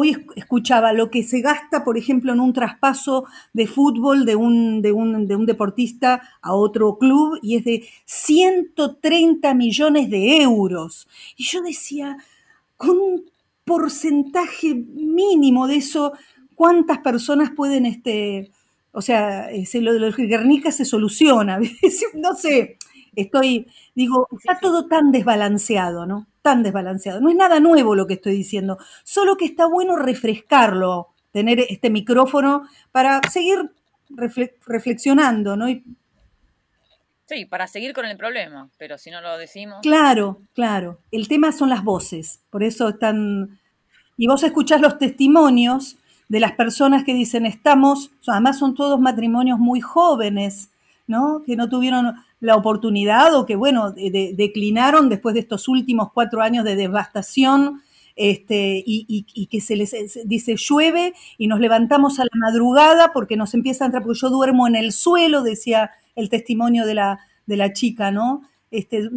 Hoy 0.01 0.15
escuchaba 0.37 0.93
lo 0.93 1.11
que 1.11 1.23
se 1.23 1.41
gasta, 1.41 1.83
por 1.83 1.97
ejemplo, 1.97 2.31
en 2.31 2.39
un 2.39 2.53
traspaso 2.53 3.25
de 3.51 3.67
fútbol 3.67 4.23
de 4.23 4.37
un, 4.37 4.81
de 4.81 4.93
un, 4.93 5.27
de 5.27 5.35
un 5.35 5.45
deportista 5.45 6.21
a 6.41 6.53
otro 6.53 6.97
club 6.97 7.37
y 7.41 7.57
es 7.57 7.65
de 7.65 7.85
130 8.05 9.53
millones 9.55 10.09
de 10.09 10.37
euros. 10.41 11.09
Y 11.35 11.43
yo 11.43 11.61
decía, 11.61 12.15
con 12.77 12.97
un 12.97 13.25
porcentaje 13.65 14.73
mínimo 14.73 15.67
de 15.67 15.75
eso, 15.75 16.13
¿cuántas 16.55 16.99
personas 16.99 17.51
pueden, 17.53 17.85
este, 17.85 18.51
o 18.93 19.01
sea, 19.01 19.49
lo 19.81 19.91
de 19.91 19.99
los 19.99 20.15
Guernica 20.15 20.71
se 20.71 20.85
soluciona? 20.85 21.59
no 22.13 22.35
sé, 22.35 22.77
estoy, 23.17 23.67
digo, 23.95 24.29
está 24.31 24.61
todo 24.61 24.87
tan 24.87 25.11
desbalanceado, 25.11 26.05
¿no? 26.05 26.25
Tan 26.49 26.63
desbalanceado. 26.63 27.21
No 27.21 27.29
es 27.29 27.35
nada 27.35 27.59
nuevo 27.59 27.93
lo 27.93 28.07
que 28.07 28.15
estoy 28.15 28.33
diciendo, 28.33 28.79
solo 29.03 29.37
que 29.37 29.45
está 29.45 29.67
bueno 29.67 29.95
refrescarlo, 29.95 31.09
tener 31.31 31.59
este 31.59 31.91
micrófono 31.91 32.67
para 32.91 33.21
seguir 33.31 33.69
reflexionando, 34.09 35.55
¿no? 35.55 35.67
sí, 37.27 37.45
para 37.45 37.67
seguir 37.67 37.93
con 37.93 38.05
el 38.05 38.17
problema, 38.17 38.67
pero 38.79 38.97
si 38.97 39.11
no 39.11 39.21
lo 39.21 39.37
decimos. 39.37 39.81
Claro, 39.83 40.41
claro. 40.55 40.97
El 41.11 41.27
tema 41.27 41.51
son 41.51 41.69
las 41.69 41.83
voces, 41.83 42.41
por 42.49 42.63
eso 42.63 42.89
están. 42.89 43.59
Y 44.17 44.25
vos 44.25 44.41
escuchás 44.41 44.81
los 44.81 44.97
testimonios 44.97 45.97
de 46.29 46.39
las 46.39 46.53
personas 46.53 47.03
que 47.03 47.13
dicen 47.13 47.45
estamos, 47.45 48.09
además 48.25 48.57
son 48.57 48.73
todos 48.73 48.99
matrimonios 48.99 49.59
muy 49.59 49.81
jóvenes, 49.81 50.71
¿no? 51.09 51.43
Que 51.43 51.55
no 51.55 51.67
tuvieron 51.67 52.13
la 52.39 52.55
oportunidad 52.55 53.35
o 53.35 53.45
que, 53.45 53.55
bueno, 53.55 53.91
declinaron 53.91 55.09
después 55.09 55.33
de 55.33 55.41
estos 55.41 55.67
últimos 55.67 56.13
cuatro 56.13 56.41
años 56.41 56.63
de 56.63 56.75
devastación 56.75 57.81
este, 58.15 58.83
y, 58.85 59.47
que 59.47 59.59
se 59.59 59.75
les 59.75 59.93
dice 60.25 60.55
llueve 60.55 61.13
y 61.37 61.47
nos 61.47 61.59
levantamos 61.59 62.19
a 62.19 62.23
la 62.23 62.29
madrugada 62.35 63.11
porque 63.11 63.37
nos 63.37 63.53
empieza 63.55 63.83
a 63.83 63.87
entrar, 63.87 64.03
porque 64.03 64.19
yo 64.19 64.29
duermo 64.29 64.67
en 64.67 64.75
el 64.75 64.91
suelo, 64.91 65.41
decía 65.41 65.91
el 66.15 66.29
testimonio 66.29 66.85
de 66.85 66.93
la, 66.93 67.19
de 67.47 67.57
la 67.57 67.73
chica, 67.73 68.11
¿no? 68.11 68.43
Este, 68.71 69.09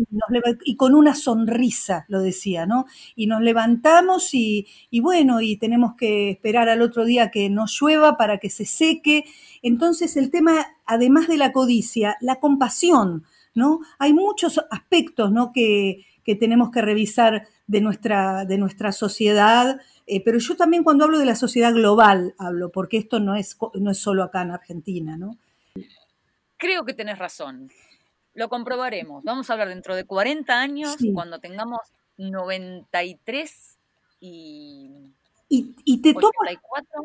y 0.65 0.77
con 0.77 0.95
una 0.95 1.15
sonrisa, 1.15 2.07
lo 2.09 2.21
decía, 2.21 2.65
¿no? 2.65 2.87
Y 3.15 3.27
nos 3.27 3.43
levantamos 3.43 4.31
y, 4.33 4.67
bueno, 5.01 5.41
y 5.41 5.57
tenemos 5.57 5.95
que 5.97 6.31
esperar 6.31 6.69
al 6.69 6.81
otro 6.81 7.05
día 7.05 7.31
que 7.31 7.51
no 7.51 7.67
llueva 7.67 8.17
para 8.17 8.39
que 8.39 8.49
se 8.49 8.65
seque. 8.65 9.25
Entonces 9.63 10.17
el 10.17 10.31
tema, 10.31 10.67
además 10.87 11.29
de 11.29 11.37
la 11.37 11.53
codicia, 11.53 12.17
la 12.21 12.41
compasión, 12.41 13.25
¿no? 13.55 13.81
Hay 13.99 14.15
muchos 14.15 14.61
aspectos, 14.71 15.31
¿no? 15.31 15.53
Que, 15.53 16.07
que 16.25 16.35
tenemos 16.35 16.71
que 16.71 16.83
revisar 16.83 17.47
de 17.67 17.81
nuestra, 17.81 18.45
de 18.45 18.59
nuestra 18.59 18.93
sociedad, 18.93 19.81
eh, 20.07 20.23
pero 20.25 20.39
yo 20.39 20.57
también 20.57 20.85
cuando 20.85 21.05
hablo 21.05 21.19
de 21.19 21.27
la 21.27 21.37
sociedad 21.37 21.73
global 21.73 22.35
hablo, 22.39 22.71
porque 22.71 22.99
esto 22.99 23.21
no 23.21 23.35
es, 23.35 23.57
no 23.75 23.91
es 23.91 23.99
solo 23.99 24.23
acá 24.23 24.43
en 24.43 24.51
Argentina, 24.51 25.17
¿no? 25.17 25.37
Creo 26.57 26.85
que 26.85 26.95
tenés 26.95 27.19
razón. 27.19 27.71
Lo 28.35 28.49
comprobaremos. 28.49 29.25
Vamos 29.25 29.49
a 29.49 29.53
hablar 29.55 29.69
dentro 29.69 29.95
de 29.95 30.05
40 30.05 30.61
años, 30.61 30.97
cuando 31.15 31.39
tengamos 31.39 31.81
93 32.17 33.79
y, 34.21 34.91
y, 35.49 35.75
y 35.85 36.03
te 36.03 36.11
84. 36.11 36.89
Tomo, 36.93 37.05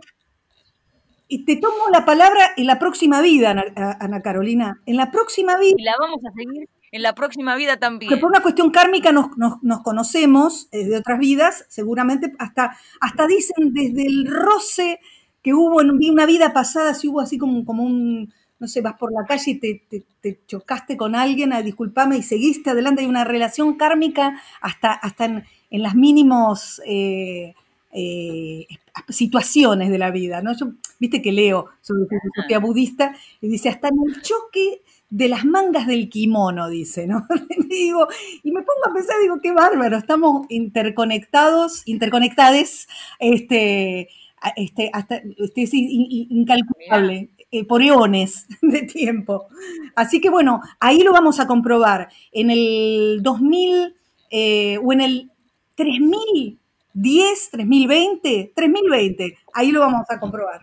y 1.27 1.43
te 1.43 1.57
tomo 1.57 1.89
la 1.91 2.05
palabra 2.05 2.51
en 2.55 2.67
la 2.67 2.79
próxima 2.79 3.21
vida, 3.21 3.51
Ana, 3.99 4.21
Carolina. 4.21 4.81
En 4.85 4.95
la 4.95 5.11
próxima 5.11 5.57
vida. 5.57 5.75
Y 5.77 5.83
la 5.83 5.95
vamos 5.99 6.19
a 6.25 6.31
seguir 6.31 6.69
en 6.91 7.01
la 7.01 7.13
próxima 7.13 7.55
vida 7.55 7.77
también. 7.77 8.09
Que 8.09 8.17
por 8.17 8.29
una 8.29 8.41
cuestión 8.41 8.71
kármica 8.71 9.11
nos, 9.11 9.27
nos, 9.37 9.81
conocemos 9.83 10.69
eh, 10.71 10.85
de 10.85 10.97
otras 10.97 11.19
vidas, 11.19 11.65
seguramente 11.67 12.33
hasta, 12.39 12.77
hasta 13.01 13.27
dicen 13.27 13.73
desde 13.73 14.05
el 14.05 14.27
roce 14.27 14.99
que 15.43 15.53
hubo 15.53 15.81
en 15.81 15.91
una 15.91 16.25
vida 16.25 16.53
pasada, 16.53 16.93
si 16.93 17.07
hubo 17.07 17.19
así 17.19 17.37
como, 17.37 17.65
como 17.65 17.83
un, 17.83 18.33
no 18.59 18.67
sé, 18.67 18.81
vas 18.81 18.95
por 18.97 19.11
la 19.11 19.25
calle 19.25 19.51
y 19.51 19.55
te, 19.59 20.05
chocaste 20.47 20.97
con 20.97 21.15
alguien, 21.15 21.53
a, 21.53 21.61
disculpame, 21.61 22.17
y 22.17 22.23
seguiste 22.23 22.71
adelante, 22.71 23.01
hay 23.01 23.07
una 23.07 23.23
relación 23.23 23.75
kármica 23.75 24.41
hasta, 24.61 24.91
hasta 24.91 25.25
en, 25.25 25.43
en 25.69 25.83
las 25.83 25.95
mínimos 25.95 26.81
eh, 26.85 27.53
eh, 27.91 28.67
situaciones 29.09 29.89
de 29.89 29.97
la 29.97 30.11
vida, 30.11 30.41
¿no? 30.41 30.55
Yo, 30.57 30.73
viste 30.99 31.21
que 31.21 31.31
leo 31.31 31.67
sobre 31.81 32.07
filosofía 32.07 32.59
budista 32.59 33.15
y 33.41 33.47
dice, 33.47 33.69
hasta 33.69 33.89
en 33.89 33.95
el 34.07 34.21
choque 34.21 34.81
de 35.09 35.29
las 35.29 35.45
mangas 35.45 35.87
del 35.87 36.09
kimono, 36.09 36.69
dice, 36.69 37.07
¿no? 37.07 37.25
y, 37.49 37.67
digo, 37.67 38.07
y 38.43 38.51
me 38.51 38.61
pongo 38.61 38.89
a 38.89 38.93
pensar, 38.93 39.15
digo, 39.21 39.39
qué 39.41 39.51
bárbaro, 39.51 39.97
estamos 39.97 40.45
interconectados, 40.49 41.83
interconectades, 41.85 42.87
este, 43.19 44.09
este, 44.55 44.89
hasta, 44.93 45.21
este, 45.37 45.63
es 45.63 45.73
incalculable. 45.73 47.29
Eh, 47.57 47.65
por 47.65 47.81
eones 47.81 48.45
de 48.61 48.83
tiempo. 48.83 49.47
Así 49.95 50.21
que 50.21 50.29
bueno, 50.29 50.61
ahí 50.79 50.99
lo 50.99 51.11
vamos 51.11 51.39
a 51.39 51.47
comprobar. 51.47 52.09
En 52.31 52.51
el 52.51 53.19
2000 53.23 53.95
eh, 54.29 54.77
o 54.83 54.93
en 54.93 55.01
el 55.01 55.31
3010, 55.75 57.49
3020, 57.51 58.51
3020, 58.55 59.37
ahí 59.53 59.71
lo 59.71 59.79
vamos 59.79 60.05
a 60.09 60.19
comprobar. 60.19 60.61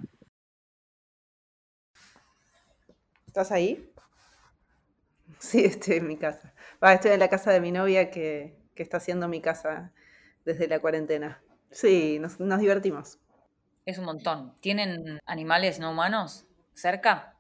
¿Estás 3.26 3.50
ahí? 3.50 3.90
Sí, 5.38 5.64
estoy 5.64 5.96
en 5.96 6.06
mi 6.06 6.16
casa. 6.16 6.54
estoy 6.80 7.10
en 7.12 7.20
la 7.20 7.28
casa 7.28 7.50
de 7.50 7.60
mi 7.60 7.72
novia 7.72 8.10
que, 8.10 8.56
está 8.76 8.98
haciendo 8.98 9.28
mi 9.28 9.40
casa 9.40 9.92
desde 10.44 10.68
la 10.68 10.80
cuarentena. 10.80 11.42
Sí, 11.70 12.18
nos, 12.20 12.38
nos 12.38 12.60
divertimos. 12.60 13.18
Es 13.84 13.98
un 13.98 14.04
montón. 14.04 14.54
¿Tienen 14.60 15.18
animales 15.26 15.80
no 15.80 15.90
humanos? 15.90 16.46
Cerca? 16.74 17.36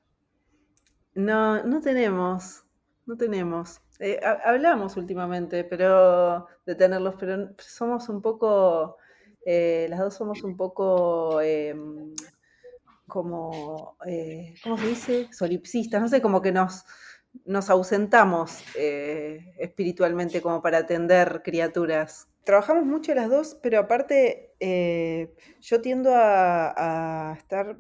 No, 1.14 1.62
no 1.62 1.80
tenemos, 1.80 2.64
no 3.06 3.16
tenemos. 3.16 3.80
Eh, 4.00 4.20
hablamos 4.44 4.96
últimamente, 4.96 5.64
pero 5.64 6.46
de 6.66 6.74
tenerlos, 6.74 7.14
pero 7.18 7.54
somos 7.58 8.08
un 8.08 8.20
poco, 8.20 8.96
eh, 9.46 9.86
las 9.90 10.00
dos 10.00 10.14
somos 10.14 10.42
un 10.42 10.56
poco 10.56 11.40
em, 11.40 12.14
como, 13.06 13.96
eh, 14.06 14.54
¿cómo 14.62 14.78
se 14.78 14.86
dice? 14.88 15.28
Solipsistas, 15.32 16.02
no 16.02 16.08
sé, 16.08 16.20
como 16.20 16.42
que 16.42 16.50
nos, 16.50 16.84
nos 17.44 17.70
ausentamos 17.70 18.62
espiritualmente 19.58 20.40
como 20.42 20.62
para 20.62 20.78
atender 20.78 21.42
criaturas 21.44 22.28
trabajamos 22.44 22.84
mucho 22.84 23.14
las 23.14 23.30
dos, 23.30 23.58
pero 23.62 23.78
aparte 23.80 24.54
eh, 24.60 25.34
yo 25.60 25.80
tiendo 25.80 26.10
a, 26.14 27.34
estar, 27.36 27.78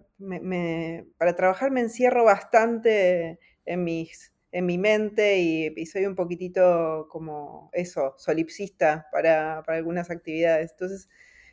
para 1.18 1.36
trabajar 1.36 1.70
me 1.70 1.80
encierro 1.80 2.24
bastante 2.24 3.38
en, 3.64 3.84
mis, 3.84 4.32
en 4.52 4.66
mi 4.66 4.78
mente 4.78 5.38
y, 5.38 5.86
soy 5.86 6.06
un 6.06 6.14
poquitito 6.14 7.08
como 7.10 7.70
eso, 7.72 8.14
solipsista 8.18 9.06
para, 9.12 9.60
algunas 9.60 10.10
actividades. 10.10 10.72
Entonces 10.72 11.08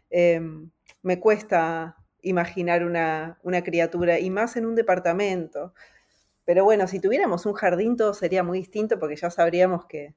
em, 0.10 0.72
me 1.02 1.20
cuesta 1.20 1.98
imaginar 2.22 2.84
una, 2.86 3.38
criatura 3.64 4.20
y 4.20 4.30
más 4.30 4.56
en 4.56 4.66
un 4.66 4.76
departamento. 4.76 5.74
Pero 6.46 6.64
bueno, 6.64 6.88
si 6.88 7.00
tuviéramos 7.00 7.46
un 7.46 7.54
jardín 7.54 7.96
todo 7.98 8.14
sería 8.14 8.44
muy 8.44 8.60
distinto 8.60 9.00
porque 9.00 9.16
ya 9.16 9.30
sabríamos 9.30 9.86
que, 9.86 10.16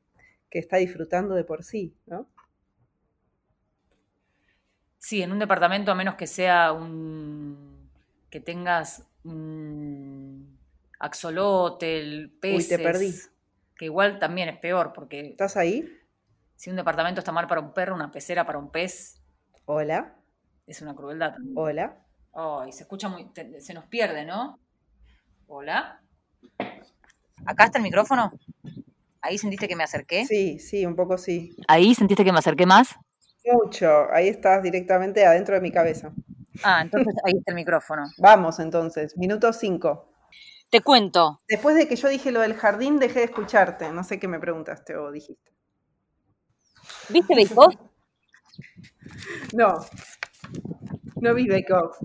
que 0.50 0.58
está 0.58 0.78
disfrutando 0.78 1.34
de 1.34 1.44
por 1.44 1.64
sí, 1.64 1.96
¿no? 2.06 2.28
Sí, 5.04 5.20
en 5.20 5.32
un 5.32 5.38
departamento, 5.38 5.92
a 5.92 5.94
menos 5.94 6.14
que 6.14 6.26
sea 6.26 6.72
un. 6.72 7.90
que 8.30 8.40
tengas 8.40 9.06
un 9.22 10.58
axolotl, 10.98 12.30
peces. 12.40 12.56
Uy, 12.56 12.68
te 12.68 12.78
perdí. 12.78 13.14
Que 13.76 13.84
igual 13.84 14.18
también 14.18 14.48
es 14.48 14.58
peor, 14.58 14.94
porque. 14.94 15.20
¿Estás 15.20 15.58
ahí? 15.58 15.86
Si 16.56 16.70
un 16.70 16.76
departamento 16.76 17.20
está 17.20 17.32
mal 17.32 17.46
para 17.46 17.60
un 17.60 17.74
perro, 17.74 17.94
una 17.94 18.10
pecera 18.10 18.46
para 18.46 18.58
un 18.58 18.70
pez. 18.70 19.20
Hola. 19.66 20.14
Es 20.66 20.80
una 20.80 20.94
crueldad. 20.94 21.34
Hola. 21.54 21.98
Ay, 22.32 22.72
se 22.72 22.84
escucha 22.84 23.10
muy. 23.10 23.30
se 23.58 23.74
nos 23.74 23.84
pierde, 23.84 24.24
¿no? 24.24 24.58
Hola. 25.48 26.00
¿Acá 27.44 27.64
está 27.64 27.76
el 27.76 27.84
micrófono? 27.84 28.32
¿Ahí 29.20 29.36
sentiste 29.36 29.68
que 29.68 29.76
me 29.76 29.84
acerqué? 29.84 30.24
Sí, 30.24 30.58
sí, 30.58 30.86
un 30.86 30.96
poco 30.96 31.18
sí. 31.18 31.54
¿Ahí 31.68 31.94
sentiste 31.94 32.24
que 32.24 32.32
me 32.32 32.38
acerqué 32.38 32.64
más? 32.64 32.96
Mucho. 33.44 34.12
Ahí 34.12 34.28
estás 34.28 34.62
directamente 34.62 35.24
adentro 35.24 35.54
de 35.54 35.60
mi 35.60 35.70
cabeza. 35.70 36.12
Ah, 36.62 36.82
entonces 36.82 37.14
ahí 37.24 37.34
está 37.36 37.52
el 37.52 37.56
micrófono. 37.56 38.04
Vamos 38.18 38.58
entonces, 38.58 39.16
minuto 39.16 39.52
cinco. 39.52 40.08
Te 40.70 40.80
cuento. 40.80 41.40
Después 41.48 41.76
de 41.76 41.86
que 41.86 41.96
yo 41.96 42.08
dije 42.08 42.32
lo 42.32 42.40
del 42.40 42.54
jardín, 42.54 42.98
dejé 42.98 43.20
de 43.20 43.26
escucharte. 43.26 43.90
No 43.90 44.02
sé 44.02 44.18
qué 44.18 44.28
me 44.28 44.40
preguntaste 44.40 44.96
o 44.96 45.10
dijiste. 45.10 45.52
¿Viste 47.08 47.34
Bake 47.34 47.54
Off? 47.56 47.74
No, 49.52 49.74
no 51.24 51.34
vi 51.34 51.48
Bake 51.48 51.72
Off. 51.72 51.96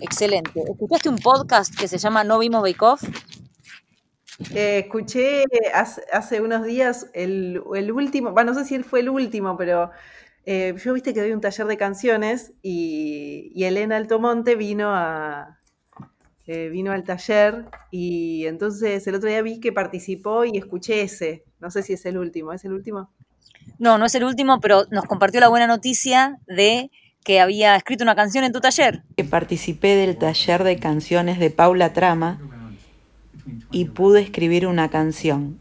Excelente. 0.00 0.60
¿Escuchaste 0.68 1.08
un 1.08 1.18
podcast 1.18 1.78
que 1.78 1.86
se 1.86 1.98
llama 1.98 2.24
No 2.24 2.38
Vimos 2.38 2.62
Bake 2.62 2.82
Off? 2.84 3.02
Eh, 4.54 4.80
escuché 4.80 5.44
hace, 5.72 6.40
unos 6.40 6.64
días 6.64 7.06
el, 7.14 7.62
último, 7.64 8.32
bueno, 8.32 8.52
no 8.52 8.58
sé 8.58 8.66
si 8.66 8.82
fue 8.82 9.00
el 9.00 9.08
último, 9.08 9.56
pero 9.56 9.90
eh, 10.48 10.74
yo 10.82 10.92
viste 10.92 11.12
que 11.12 11.20
doy 11.20 11.32
un 11.32 11.40
taller 11.40 11.66
de 11.66 11.76
canciones 11.76 12.52
y, 12.62 13.52
Elena 13.56 13.96
Altomonte 13.96 14.54
vino 14.54 14.90
a 14.94 15.58
eh, 16.46 16.68
vino 16.68 16.92
al 16.92 17.02
taller 17.02 17.64
y 17.90 18.46
entonces 18.46 19.04
el 19.08 19.16
otro 19.16 19.28
día 19.28 19.42
vi 19.42 19.58
que 19.58 19.72
participó 19.72 20.44
y 20.44 20.56
escuché 20.56 21.02
ese. 21.02 21.44
No 21.58 21.72
sé 21.72 21.82
si 21.82 21.94
es 21.94 22.06
el 22.06 22.16
último, 22.16 22.52
¿es 22.52 22.64
el 22.64 22.72
último? 22.72 23.10
No, 23.80 23.98
no 23.98 24.06
es 24.06 24.14
el 24.14 24.22
último, 24.22 24.60
pero 24.60 24.84
nos 24.92 25.06
compartió 25.06 25.40
la 25.40 25.48
buena 25.48 25.66
noticia 25.66 26.38
de 26.46 26.92
que 27.24 27.40
había 27.40 27.74
escrito 27.74 28.04
una 28.04 28.14
canción 28.14 28.44
en 28.44 28.52
tu 28.52 28.60
taller. 28.60 29.02
Que 29.16 29.24
participé 29.24 29.96
del 29.96 30.16
taller 30.16 30.62
de 30.62 30.78
canciones 30.78 31.40
de 31.40 31.50
Paula 31.50 31.92
Trama 31.92 32.38
y 33.72 33.86
pude 33.86 34.20
escribir 34.20 34.68
una 34.68 34.88
canción. 34.90 35.58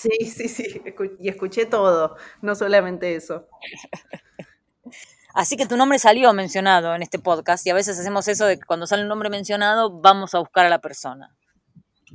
Sí, 0.20 0.30
sí, 0.30 0.48
sí, 0.48 0.82
y 1.18 1.28
escuché 1.28 1.66
todo, 1.66 2.16
no 2.40 2.54
solamente 2.54 3.16
eso. 3.16 3.46
Así 5.34 5.56
que 5.56 5.66
tu 5.66 5.76
nombre 5.76 5.98
salió 5.98 6.32
mencionado 6.32 6.94
en 6.94 7.02
este 7.02 7.18
podcast 7.18 7.66
y 7.66 7.70
a 7.70 7.74
veces 7.74 7.98
hacemos 7.98 8.26
eso 8.26 8.46
de 8.46 8.58
que 8.58 8.64
cuando 8.64 8.86
sale 8.86 9.02
un 9.02 9.08
nombre 9.08 9.28
mencionado 9.28 9.90
vamos 10.00 10.34
a 10.34 10.38
buscar 10.38 10.66
a 10.66 10.70
la 10.70 10.80
persona. 10.80 11.36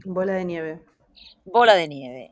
Bola 0.03 0.33
de 0.33 0.45
nieve. 0.45 0.81
Bola 1.45 1.75
de 1.75 1.87
nieve. 1.87 2.31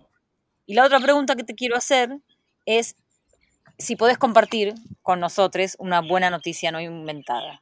Y 0.65 0.73
la 0.73 0.85
otra 0.85 0.99
pregunta 0.99 1.35
que 1.35 1.43
te 1.43 1.55
quiero 1.55 1.77
hacer 1.77 2.17
es 2.65 2.95
si 3.77 3.95
podés 3.95 4.17
compartir 4.17 4.73
con 5.01 5.19
nosotros 5.19 5.75
una 5.77 6.01
buena 6.01 6.29
noticia 6.29 6.71
no 6.71 6.81
inventada. 6.81 7.61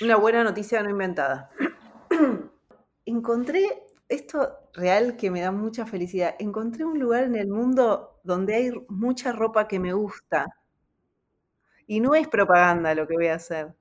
Una 0.00 0.16
buena 0.16 0.44
noticia 0.44 0.82
no 0.82 0.90
inventada. 0.90 1.50
Encontré 3.06 3.87
esto 4.08 4.58
real 4.74 5.16
que 5.16 5.30
me 5.30 5.40
da 5.42 5.52
mucha 5.52 5.86
felicidad. 5.86 6.34
Encontré 6.38 6.84
un 6.84 6.98
lugar 6.98 7.24
en 7.24 7.36
el 7.36 7.48
mundo 7.48 8.20
donde 8.24 8.54
hay 8.54 8.72
mucha 8.88 9.32
ropa 9.32 9.68
que 9.68 9.78
me 9.78 9.92
gusta. 9.92 10.46
Y 11.88 11.98
no 11.98 12.14
es 12.14 12.28
propaganda 12.28 12.94
lo 12.94 13.08
que 13.08 13.14
voy 13.14 13.26
a 13.26 13.34
hacer. 13.34 13.74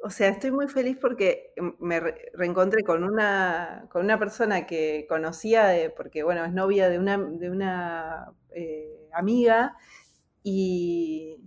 O 0.00 0.10
sea, 0.10 0.28
estoy 0.28 0.52
muy 0.52 0.68
feliz 0.68 0.96
porque 1.00 1.52
me 1.80 1.98
reencontré 2.34 2.84
con 2.84 3.02
una, 3.02 3.86
con 3.90 4.04
una 4.04 4.18
persona 4.18 4.64
que 4.64 5.06
conocía, 5.08 5.92
porque 5.96 6.22
bueno, 6.22 6.44
es 6.44 6.52
novia 6.52 6.88
de 6.88 6.98
una, 6.98 7.18
de 7.18 7.50
una 7.50 8.32
eh, 8.50 9.08
amiga, 9.12 9.76
y, 10.44 11.38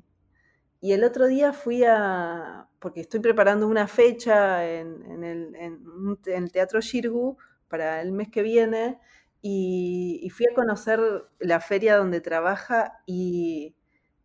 y 0.82 0.94
el 0.94 1.04
otro 1.06 1.28
día 1.28 1.54
fui 1.54 1.84
a, 1.86 2.68
porque 2.82 3.02
estoy 3.02 3.20
preparando 3.20 3.68
una 3.68 3.88
fecha 3.88 4.68
en, 4.68 5.24
el, 5.24 6.52
Teatro 6.52 6.82
Shirgu 6.82 7.38
para 7.70 8.02
el 8.02 8.12
mes 8.12 8.30
que 8.30 8.42
viene 8.42 9.00
y, 9.40 10.28
fui 10.36 10.48
a 10.52 10.56
conocer 10.56 11.00
la 11.40 11.60
feria 11.60 11.96
donde 11.98 12.22
trabaja 12.22 13.02
y, 13.06 13.76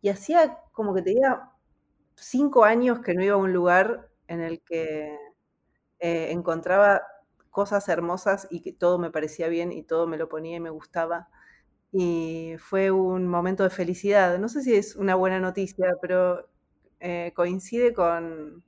hacía 0.09 0.59
como 0.71 0.95
que 0.95 1.01
tenía 1.01 1.51
cinco 2.15 2.63
años 2.63 3.01
que 3.01 3.13
no 3.13 3.23
iba 3.23 3.35
a 3.35 3.37
un 3.37 3.53
lugar 3.53 4.09
en 4.27 4.41
el 4.41 4.61
que 4.61 5.15
eh, 5.99 6.31
encontraba 6.31 7.03
cosas 7.51 7.89
hermosas 7.89 8.47
y 8.49 8.61
que 8.61 8.71
todo 8.71 8.97
me 8.99 9.11
parecía 9.11 9.49
bien 9.49 9.71
y 9.73 9.83
todo 9.83 10.07
me 10.07 10.17
lo 10.17 10.29
ponía 10.29 10.55
y 10.57 10.59
me 10.61 10.69
gustaba. 10.69 11.29
Y 11.91 12.55
fue 12.59 12.91
un 12.91 13.27
momento 13.27 13.63
de 13.63 13.69
felicidad. 13.69 14.39
No 14.39 14.49
sé 14.49 14.63
si 14.63 14.75
es 14.75 14.95
una 14.95 15.15
buena 15.15 15.39
noticia, 15.39 15.95
pero 16.01 16.47
eh, 16.99 17.31
coincide 17.35 17.93
con, 17.93 18.63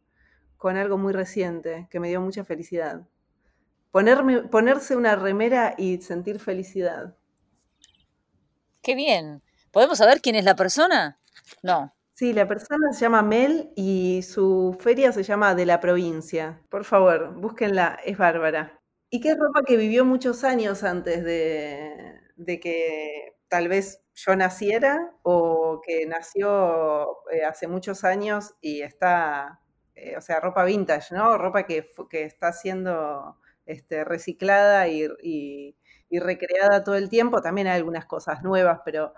algo 0.61 0.97
muy 0.97 1.13
reciente 1.13 1.87
que 1.89 1.99
me 1.99 2.09
dio 2.09 2.21
mucha 2.21 2.43
felicidad. 2.43 3.07
Ponerme, 3.91 4.43
ponerse 4.43 4.95
una 4.95 5.15
remera 5.15 5.73
y 5.77 6.01
sentir 6.01 6.39
felicidad. 6.39 7.15
Qué 8.81 8.95
bien. 8.95 9.41
¿Podemos 9.71 9.97
saber 9.97 10.21
quién 10.21 10.35
es 10.35 10.45
la 10.45 10.55
persona? 10.55 11.19
No. 11.63 11.93
Sí, 12.13 12.33
la 12.33 12.47
persona 12.47 12.91
se 12.91 13.01
llama 13.01 13.21
Mel 13.21 13.71
y 13.75 14.21
su 14.23 14.75
feria 14.79 15.11
se 15.11 15.23
llama 15.23 15.55
De 15.55 15.65
la 15.65 15.79
Provincia. 15.79 16.61
Por 16.69 16.83
favor, 16.83 17.33
búsquenla, 17.35 17.99
es 18.05 18.17
bárbara. 18.17 18.81
Y 19.09 19.21
qué 19.21 19.35
ropa 19.35 19.63
que 19.65 19.77
vivió 19.77 20.05
muchos 20.05 20.43
años 20.43 20.83
antes 20.83 21.23
de, 21.23 22.19
de 22.35 22.59
que 22.59 23.37
tal 23.47 23.69
vez 23.69 24.01
yo 24.25 24.35
naciera 24.35 25.11
o 25.23 25.81
que 25.85 26.05
nació 26.05 27.17
eh, 27.31 27.45
hace 27.45 27.67
muchos 27.67 28.03
años 28.03 28.55
y 28.61 28.81
está, 28.81 29.61
eh, 29.95 30.15
o 30.17 30.21
sea, 30.21 30.39
ropa 30.39 30.65
vintage, 30.65 31.15
¿no? 31.15 31.37
Ropa 31.37 31.63
que, 31.65 31.87
que 32.09 32.23
está 32.23 32.51
siendo 32.51 33.37
este, 33.65 34.03
reciclada 34.03 34.87
y, 34.87 35.75
recreada 36.11 36.83
todo 36.83 36.95
el 36.95 37.09
tiempo. 37.09 37.41
También 37.41 37.67
hay 37.67 37.77
algunas 37.77 38.05
cosas 38.05 38.43
nuevas, 38.43 38.81
pero, 38.83 39.13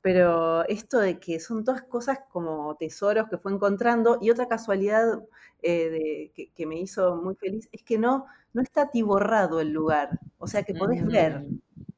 pero 0.00 0.64
esto 0.68 1.00
de 1.00 1.18
que 1.18 1.40
son 1.40 1.64
todas 1.64 1.82
cosas 1.82 2.20
como 2.30 2.76
tesoros 2.76 3.28
que 3.28 3.38
fue 3.38 3.52
encontrando 3.52 4.18
y 4.22 4.30
otra 4.30 4.46
casualidad 4.48 5.22
eh, 5.62 6.30
de, 6.36 6.52
que, 6.54 6.66
me 6.66 6.78
hizo 6.78 7.16
muy 7.16 7.34
feliz 7.34 7.68
es 7.72 7.82
que 7.82 7.98
no, 7.98 8.26
no 8.54 8.62
está 8.62 8.82
atiborrado 8.82 9.60
el 9.60 9.70
lugar, 9.70 10.20
o 10.38 10.46
sea 10.46 10.62
que 10.62 10.74
podés 10.74 11.04
ver. 11.04 11.44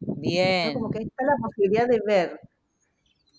Bien. 0.01 0.75
Como 0.75 0.91
que 0.91 1.03
está 1.03 1.25
la 1.25 1.37
posibilidad 1.41 1.87
de 1.87 2.01
ver. 2.05 2.41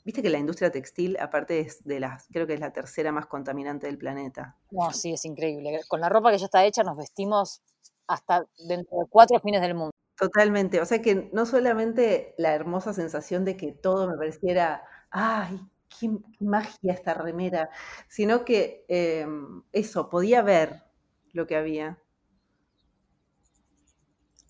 Viste 0.05 0.21
que 0.21 0.29
la 0.29 0.37
industria 0.37 0.71
textil, 0.71 1.17
aparte 1.19 1.59
es 1.59 1.83
de 1.83 1.99
las, 1.99 2.27
creo 2.31 2.47
que 2.47 2.53
es 2.53 2.59
la 2.59 2.71
tercera 2.71 3.11
más 3.11 3.25
contaminante 3.25 3.87
del 3.87 3.97
planeta. 3.97 4.57
No, 4.71 4.91
sí, 4.93 5.13
es 5.13 5.25
increíble. 5.25 5.81
Con 5.87 6.01
la 6.01 6.09
ropa 6.09 6.31
que 6.31 6.37
ya 6.37 6.45
está 6.45 6.65
hecha 6.65 6.83
nos 6.83 6.97
vestimos 6.97 7.61
hasta 8.07 8.45
dentro 8.67 8.99
de 8.99 9.05
cuatro 9.09 9.39
fines 9.39 9.61
del 9.61 9.75
mundo. 9.75 9.91
Totalmente. 10.17 10.81
O 10.81 10.85
sea 10.85 11.01
que 11.01 11.29
no 11.31 11.45
solamente 11.45 12.33
la 12.37 12.53
hermosa 12.53 12.93
sensación 12.93 13.45
de 13.45 13.55
que 13.55 13.71
todo 13.71 14.09
me 14.09 14.17
pareciera, 14.17 14.83
ay, 15.11 15.59
qué, 15.99 16.09
magia 16.39 16.93
esta 16.93 17.13
remera, 17.13 17.69
sino 18.07 18.45
que 18.45 18.85
em, 18.87 19.63
eso, 19.71 20.09
podía 20.09 20.41
ver 20.41 20.83
lo 21.31 21.47
que 21.47 21.55
había. 21.55 21.99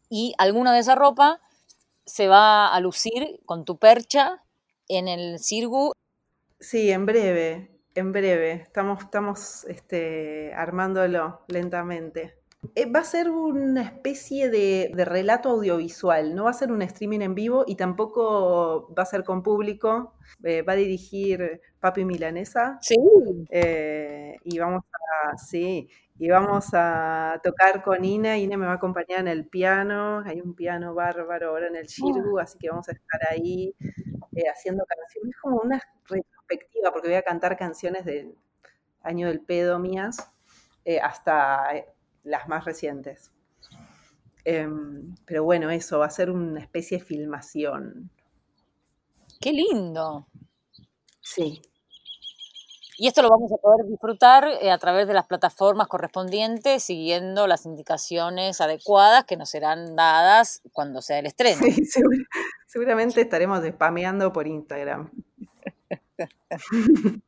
Y 0.09 0.33
alguna 0.37 0.73
de 0.73 0.79
esa 0.79 0.95
ropa 0.95 1.39
se 2.05 2.27
va 2.27 2.67
a 2.73 2.79
lucir 2.79 3.41
con 3.45 3.63
tu 3.65 3.77
percha 3.77 4.43
en 4.89 5.07
el 5.07 5.39
Cirgu. 5.39 5.93
Sí, 6.59 6.91
en 6.91 7.05
breve, 7.05 7.71
en 7.95 8.11
breve. 8.11 8.51
Estamos, 8.53 9.03
estamos 9.03 9.63
este, 9.65 10.53
armándolo 10.53 11.41
lentamente. 11.47 12.39
Eh, 12.75 12.91
va 12.91 12.99
a 12.99 13.03
ser 13.05 13.29
una 13.29 13.83
especie 13.83 14.49
de, 14.49 14.91
relato 15.05 15.49
audiovisual, 15.49 16.35
no 16.35 16.43
va 16.43 16.49
a 16.49 16.53
ser 16.53 16.73
un 16.73 16.81
streaming 16.81 17.21
en 17.21 17.33
vivo 17.33 17.63
y 17.65 17.75
tampoco 17.75 18.93
va 18.93 19.03
a 19.03 19.05
ser 19.05 19.23
con 19.23 19.43
público. 19.43 20.15
Eh, 20.43 20.61
va 20.61 20.73
a 20.73 20.75
dirigir 20.75 21.61
Papi 21.79 22.03
Milanesa. 22.03 22.77
Sí. 22.81 22.97
Eh, 23.49 24.35
y 24.43 24.59
vamos 24.59 24.83
a, 24.91 25.37
sí, 25.37 25.87
y 26.17 26.27
vamos 26.27 26.65
a 26.73 27.39
tocar 27.41 27.81
con 27.81 28.03
Ina. 28.03 28.37
Ina 28.37 28.57
me 28.57 28.65
va 28.65 28.73
a 28.73 28.75
acompañar 28.75 29.21
en 29.21 29.29
el 29.29 29.47
piano. 29.47 30.21
Hay 30.25 30.41
un 30.41 30.53
piano 30.53 30.93
bárbaro 30.93 31.51
ahora 31.51 31.67
en 31.67 31.77
el 31.77 31.87
Shirgu, 31.87 32.39
ah. 32.39 32.43
así 32.43 32.57
que 32.59 32.69
vamos 32.69 32.89
a 32.89 32.91
estar 32.91 33.21
ahí 33.31 33.73
eh, 34.39 34.49
haciendo 34.49 34.85
canciones. 34.85 35.35
Es 35.35 35.41
como 35.41 35.57
una 35.57 35.81
retrospectiva, 36.07 36.91
porque 36.91 37.09
voy 37.09 37.17
a 37.17 37.23
cantar 37.23 37.57
canciones 37.57 38.05
del 38.05 38.37
año 39.01 39.27
del 39.27 39.41
pedo 39.41 39.79
mías 39.79 40.31
eh, 40.85 40.99
hasta 40.99 41.75
eh, 41.75 41.85
las 42.23 42.47
más 42.47 42.63
recientes. 42.63 43.31
Em, 44.45 45.13
pero 45.25 45.43
bueno, 45.43 45.69
eso 45.69 45.99
va 45.99 46.05
a 46.05 46.09
ser 46.09 46.29
una 46.29 46.61
especie 46.61 46.99
de 46.99 47.03
filmación. 47.03 48.09
¡Qué 49.41 49.51
lindo! 49.51 50.27
Sí, 51.19 51.61
y 52.99 53.07
esto 53.07 53.21
lo 53.21 53.29
vamos 53.29 53.49
a 53.53 53.55
poder 53.55 53.85
disfrutar 53.87 54.45
eh, 54.61 54.71
a 54.71 54.77
través 54.77 55.07
de 55.07 55.13
las 55.13 55.25
plataformas 55.25 55.87
correspondientes, 55.87 56.83
siguiendo 56.83 57.47
las 57.47 57.65
indicaciones 57.65 58.59
adecuadas 58.59 59.23
que 59.23 59.37
nos 59.37 59.49
serán 59.49 59.95
dadas 59.95 60.61
cuando 60.73 61.01
sea 61.01 61.19
el 61.19 61.25
estreno. 61.25 61.61
Sí, 61.61 61.81
seguramente 62.67 63.21
estaremos 63.21 63.61
spameando 63.65 64.33
por 64.33 64.47
Instagram. 64.47 65.09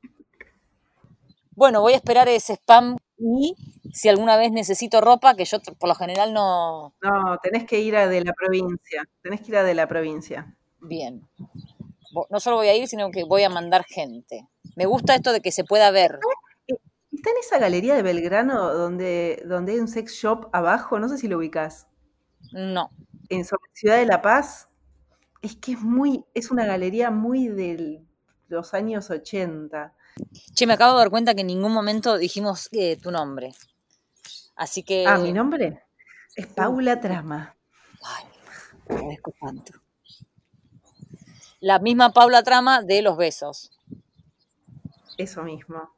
bueno, 1.55 1.79
voy 1.79 1.93
a 1.93 1.95
esperar 1.95 2.27
ese 2.27 2.55
spam 2.55 2.97
y 3.17 3.55
si 3.93 4.09
alguna 4.09 4.35
vez 4.35 4.51
necesito 4.51 4.99
ropa, 4.99 5.35
que 5.35 5.45
yo 5.45 5.59
por 5.79 5.87
lo 5.87 5.95
general 5.95 6.33
no... 6.33 6.93
No, 7.01 7.37
tenés 7.41 7.63
que 7.65 7.79
ir 7.79 7.95
a 7.95 8.09
de 8.09 8.25
la 8.25 8.33
provincia, 8.33 9.07
tenés 9.21 9.39
que 9.39 9.51
ir 9.51 9.55
a 9.55 9.63
de 9.63 9.73
la 9.73 9.87
provincia. 9.87 10.53
Bien. 10.81 11.25
No 12.29 12.39
solo 12.39 12.57
voy 12.57 12.67
a 12.67 12.75
ir, 12.75 12.87
sino 12.87 13.11
que 13.11 13.23
voy 13.23 13.43
a 13.43 13.49
mandar 13.49 13.83
gente. 13.85 14.47
Me 14.75 14.85
gusta 14.85 15.15
esto 15.15 15.33
de 15.33 15.41
que 15.41 15.51
se 15.51 15.63
pueda 15.63 15.91
ver. 15.91 16.19
Está 17.11 17.29
en 17.31 17.37
esa 17.37 17.59
galería 17.59 17.95
de 17.95 18.01
Belgrano 18.01 18.73
donde, 18.73 19.43
donde 19.45 19.73
hay 19.73 19.79
un 19.79 19.87
sex 19.87 20.13
shop 20.13 20.49
abajo, 20.53 20.99
no 20.99 21.09
sé 21.09 21.17
si 21.17 21.27
lo 21.27 21.37
ubicas. 21.37 21.87
No. 22.51 22.91
En 23.29 23.45
Ciudad 23.73 23.97
de 23.97 24.05
La 24.05 24.21
Paz. 24.21 24.69
Es 25.41 25.55
que 25.55 25.73
es 25.73 25.81
muy, 25.81 26.23
es 26.33 26.51
una 26.51 26.65
galería 26.65 27.09
muy 27.11 27.47
de 27.47 28.01
los 28.47 28.73
años 28.73 29.09
80. 29.09 29.93
Che, 30.53 30.67
me 30.67 30.73
acabo 30.73 30.93
de 30.93 30.99
dar 30.99 31.09
cuenta 31.09 31.33
que 31.33 31.41
en 31.41 31.47
ningún 31.47 31.71
momento 31.71 32.17
dijimos 32.17 32.69
eh, 32.71 32.97
tu 32.97 33.11
nombre. 33.11 33.53
Así 34.55 34.83
que. 34.83 35.05
Ah, 35.07 35.17
mi 35.17 35.33
nombre 35.33 35.83
es 36.35 36.47
Paula 36.47 36.99
Trama. 36.99 37.55
Ay, 38.03 38.25
agradezco 38.89 39.33
tanto. 39.39 39.73
La 41.61 41.77
misma 41.77 42.11
Paula 42.11 42.41
Trama 42.41 42.81
de 42.81 43.03
Los 43.03 43.17
Besos. 43.17 43.69
Eso 45.19 45.43
mismo. 45.43 45.91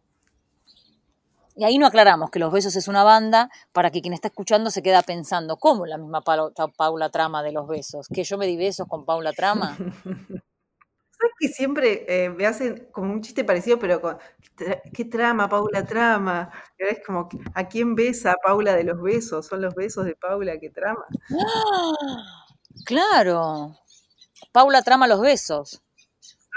Y 1.56 1.64
ahí 1.64 1.78
no 1.78 1.88
aclaramos 1.88 2.32
que 2.32 2.40
Los 2.40 2.52
Besos 2.52 2.76
es 2.76 2.90
una 2.90 3.06
banda 3.06 3.50
para 3.72 3.90
que 3.90 4.02
quien 4.02 4.14
está 4.14 4.28
escuchando 4.28 4.72
se 4.72 4.84
queda 4.84 5.02
pensando, 5.04 5.56
¿cómo 5.56 5.86
la 5.86 5.98
misma 5.98 6.22
Paula, 6.22 7.10
Trama 7.12 7.44
de 7.44 7.54
Los 7.54 7.70
Besos? 7.70 8.10
¿Que 8.14 8.26
yo 8.26 8.38
me 8.38 8.46
di 8.46 8.58
besos 8.58 8.90
con 8.90 9.06
Paula 9.06 9.32
Trama? 9.32 9.78
¿Sabes 9.78 11.34
que 11.40 11.48
siempre 11.48 12.04
eh, 12.10 12.30
me 12.30 12.46
hacen 12.46 12.90
como 12.92 13.14
un 13.14 13.22
chiste 13.22 13.46
parecido, 13.46 13.80
pero 13.80 14.02
con 14.02 14.18
¿qué 14.94 15.06
trama, 15.06 15.48
Paula 15.48 15.86
Trama? 15.86 16.52
Es 16.78 17.00
como, 17.06 17.30
¿a 17.56 17.68
quién 17.70 17.96
besa 17.96 18.36
Paula 18.44 18.76
de 18.76 18.84
los 18.84 19.02
besos? 19.02 19.48
Son 19.48 19.62
los 19.62 19.74
besos 19.76 20.04
de 20.04 20.16
Paula 20.18 20.60
que 20.60 20.70
trama. 20.72 21.06
¡Ah! 21.32 22.44
Claro. 22.86 23.78
Paula 24.54 24.82
Trama 24.84 25.08
los 25.08 25.20
besos. 25.20 25.82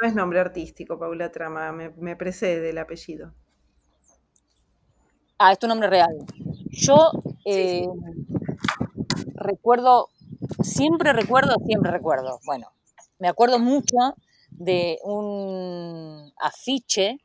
No 0.01 0.09
es 0.09 0.15
nombre 0.15 0.39
artístico, 0.39 0.99
Paula 0.99 1.33
Trama, 1.33 1.73
me 1.73 2.15
precede 2.15 2.71
el 2.71 2.79
apellido. 2.79 3.33
Ah, 5.39 5.53
es 5.53 5.59
tu 5.59 5.69
nombre 5.69 5.89
real. 5.89 6.17
Yo 6.71 7.11
eh, 7.45 7.87
recuerdo, 9.35 10.09
siempre 10.63 11.13
recuerdo, 11.13 11.57
siempre 11.67 11.91
recuerdo. 11.91 12.41
Bueno, 12.47 12.73
me 13.19 13.29
acuerdo 13.29 13.59
mucho 13.59 13.97
de 14.51 14.99
un 15.05 16.33
afiche 16.41 17.19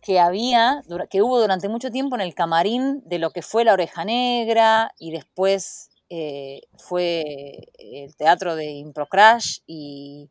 que 0.00 0.20
había, 0.20 0.82
que 1.10 1.22
hubo 1.22 1.40
durante 1.40 1.68
mucho 1.68 1.90
tiempo 1.90 2.14
en 2.14 2.20
el 2.20 2.34
camarín 2.34 3.02
de 3.04 3.18
lo 3.18 3.30
que 3.30 3.42
fue 3.42 3.64
La 3.64 3.72
Oreja 3.72 4.04
Negra 4.04 4.92
y 5.00 5.10
después 5.10 5.90
eh, 6.10 6.62
fue 6.78 7.68
el 7.78 8.14
teatro 8.16 8.56
de 8.56 8.66
Improcrash 8.66 9.58
y 9.66 10.28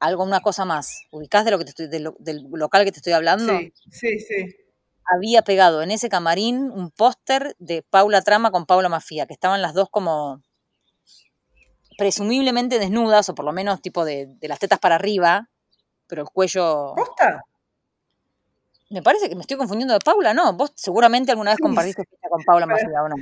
algo, 0.00 0.24
una 0.24 0.40
cosa 0.40 0.64
más. 0.64 1.02
¿Ubicás 1.10 1.44
de 1.44 1.50
lo 1.50 1.58
que 1.58 1.64
te 1.64 1.70
estoy, 1.70 1.88
del 1.88 2.46
local 2.52 2.84
que 2.84 2.92
te 2.92 2.98
estoy 2.98 3.12
hablando? 3.12 3.58
Sí, 3.58 3.72
sí, 3.90 4.20
sí 4.20 4.68
había 5.08 5.42
pegado 5.42 5.82
en 5.82 5.90
ese 5.90 6.08
camarín 6.08 6.70
un 6.70 6.90
póster 6.90 7.56
de 7.58 7.82
Paula 7.82 8.22
Trama 8.22 8.50
con 8.50 8.66
Paula 8.66 8.88
Mafia, 8.88 9.26
que 9.26 9.32
estaban 9.32 9.62
las 9.62 9.72
dos 9.74 9.88
como 9.90 10.42
presumiblemente 11.96 12.78
desnudas, 12.78 13.28
o 13.28 13.34
por 13.34 13.44
lo 13.44 13.52
menos 13.52 13.80
tipo 13.80 14.04
de, 14.04 14.36
las 14.42 14.58
tetas 14.58 14.78
para 14.78 14.96
arriba, 14.96 15.48
pero 16.06 16.22
el 16.22 16.28
cuello... 16.28 16.94
¿Posta? 16.94 17.42
Me 18.90 19.02
parece 19.02 19.28
que 19.28 19.34
me 19.34 19.42
estoy 19.42 19.56
confundiendo 19.56 19.94
de 19.94 20.00
Paula, 20.00 20.32
¿no? 20.32 20.52
Vos 20.54 20.72
seguramente 20.74 21.32
alguna 21.32 21.50
vez 21.50 21.60
compartiste 21.60 22.04
con 22.28 22.42
Paula 22.44 22.66
Mafia, 22.66 23.02
¿o 23.02 23.08
no? 23.08 23.16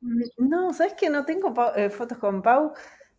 No, 0.00 0.72
¿sabes 0.72 0.94
que 0.94 1.10
no 1.10 1.24
tengo 1.24 1.54
eh, 1.74 1.90
fotos 1.90 2.18
con 2.18 2.42
Pau? 2.42 2.72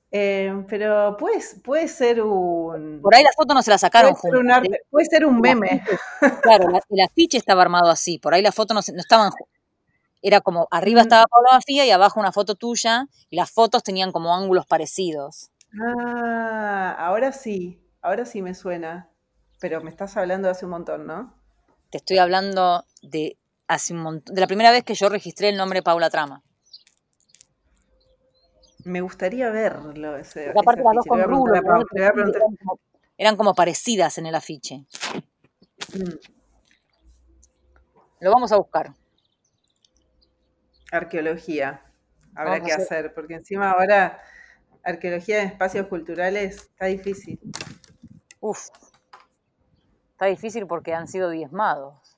Eh, 0.09 0.63
pero 0.69 1.17
puede, 1.17 1.39
puede 1.63 1.87
ser 1.87 2.21
un. 2.21 3.01
Por 3.01 3.13
ahí 3.13 3.23
la 3.23 3.31
foto 3.35 3.53
no 3.53 3.61
se 3.61 3.71
la 3.71 3.77
sacaron 3.77 4.13
puede 4.13 4.31
Ser 4.31 4.39
un 4.39 4.77
puede 4.89 5.05
ser 5.05 5.25
un 5.25 5.39
meme. 5.41 5.83
claro, 6.43 6.69
el 6.89 7.01
afiche 7.01 7.37
estaba 7.37 7.61
armado 7.61 7.89
así. 7.89 8.17
Por 8.17 8.33
ahí 8.33 8.41
la 8.41 8.51
foto 8.51 8.73
no, 8.73 8.79
no 8.79 8.99
estaban. 8.99 9.31
Era 10.21 10.41
como 10.41 10.67
arriba 10.71 11.01
estaba 11.01 11.25
Pablo 11.25 11.49
Bafía 11.51 11.85
y 11.85 11.91
abajo 11.91 12.19
una 12.19 12.31
foto 12.31 12.55
tuya. 12.55 13.07
Y 13.29 13.35
las 13.35 13.51
fotos 13.51 13.83
tenían 13.83 14.11
como 14.11 14.33
ángulos 14.33 14.65
parecidos. 14.65 15.51
Ah, 15.79 16.95
ahora 16.97 17.33
sí. 17.33 17.83
Ahora 18.01 18.25
sí 18.25 18.41
me 18.41 18.55
suena. 18.55 19.09
Pero 19.59 19.81
me 19.81 19.89
estás 19.89 20.15
hablando 20.15 20.47
de 20.47 20.53
hace 20.53 20.65
un 20.65 20.71
montón, 20.71 21.05
¿no? 21.05 21.33
Te 21.89 21.97
estoy 21.97 22.19
hablando 22.19 22.85
de 23.01 23.37
hace 23.67 23.93
un 23.93 23.99
montón. 23.99 24.33
De 24.33 24.39
la 24.39 24.47
primera 24.47 24.71
vez 24.71 24.83
que 24.83 24.95
yo 24.95 25.09
registré 25.09 25.49
el 25.49 25.57
nombre 25.57 25.83
Paula 25.83 26.09
Trama. 26.09 26.43
Me 28.87 29.01
gustaría 29.01 29.49
verlo. 29.49 30.15
Ese, 30.15 30.49
aparte 30.49 30.81
las 30.81 30.95
dos 30.95 31.05
con 31.05 31.19
eran, 33.17 33.35
como, 33.35 33.53
parecidas 33.53 34.17
en 34.17 34.27
el 34.27 34.35
afiche. 34.35 34.85
Mm. 35.93 36.13
Lo 38.21 38.31
vamos 38.31 38.53
a 38.53 38.57
buscar. 38.57 38.93
Arqueología. 40.89 41.81
Habrá 42.33 42.61
que 42.61 42.71
hacer, 42.71 43.13
porque 43.13 43.33
encima 43.33 43.71
ahora 43.71 44.21
arqueología 44.83 45.41
en 45.41 45.49
espacios 45.49 45.87
culturales 45.87 46.55
está 46.55 46.85
difícil. 46.85 47.39
Uf. 48.39 48.69
Está 50.11 50.27
difícil 50.27 50.65
porque 50.65 50.93
han 50.93 51.09
sido 51.09 51.29
diezmados. 51.29 52.17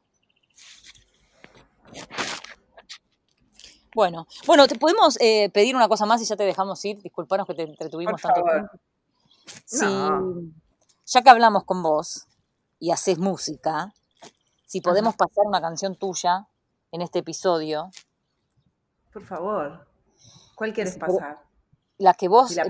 Bueno, 3.96 4.28
bueno, 4.46 4.68
te 4.68 4.78
podemos 4.78 5.18
eh, 5.20 5.50
pedir 5.52 5.76
una 5.76 5.88
cosa 5.88 6.06
más 6.06 6.22
y 6.22 6.26
ya 6.26 6.36
te 6.36 6.44
dejamos 6.44 6.84
ir. 6.86 7.02
Disculpanos 7.02 7.48
que 7.48 7.54
te 7.56 7.64
entretuvimos 7.64 8.22
tanto 8.22 8.44
tiempo. 8.44 8.72
Sí, 9.66 9.86
ya 11.08 11.22
que 11.22 11.30
hablamos 11.30 11.64
con 11.64 11.82
vos 11.82 12.28
y 12.80 12.92
haces 12.92 13.18
música, 13.18 13.94
si 14.66 14.82
podemos 14.82 15.16
pasar 15.16 15.46
una 15.46 15.60
canción 15.60 15.96
tuya 15.96 16.48
en 16.92 17.02
este 17.02 17.20
episodio. 17.20 17.90
Por 19.12 19.26
favor. 19.26 19.88
¿Cuál 20.56 20.74
quieres 20.74 20.98
pasar? 20.98 21.44
La 21.98 22.14
que 22.14 22.28
vos. 22.28 22.56
la, 22.56 22.64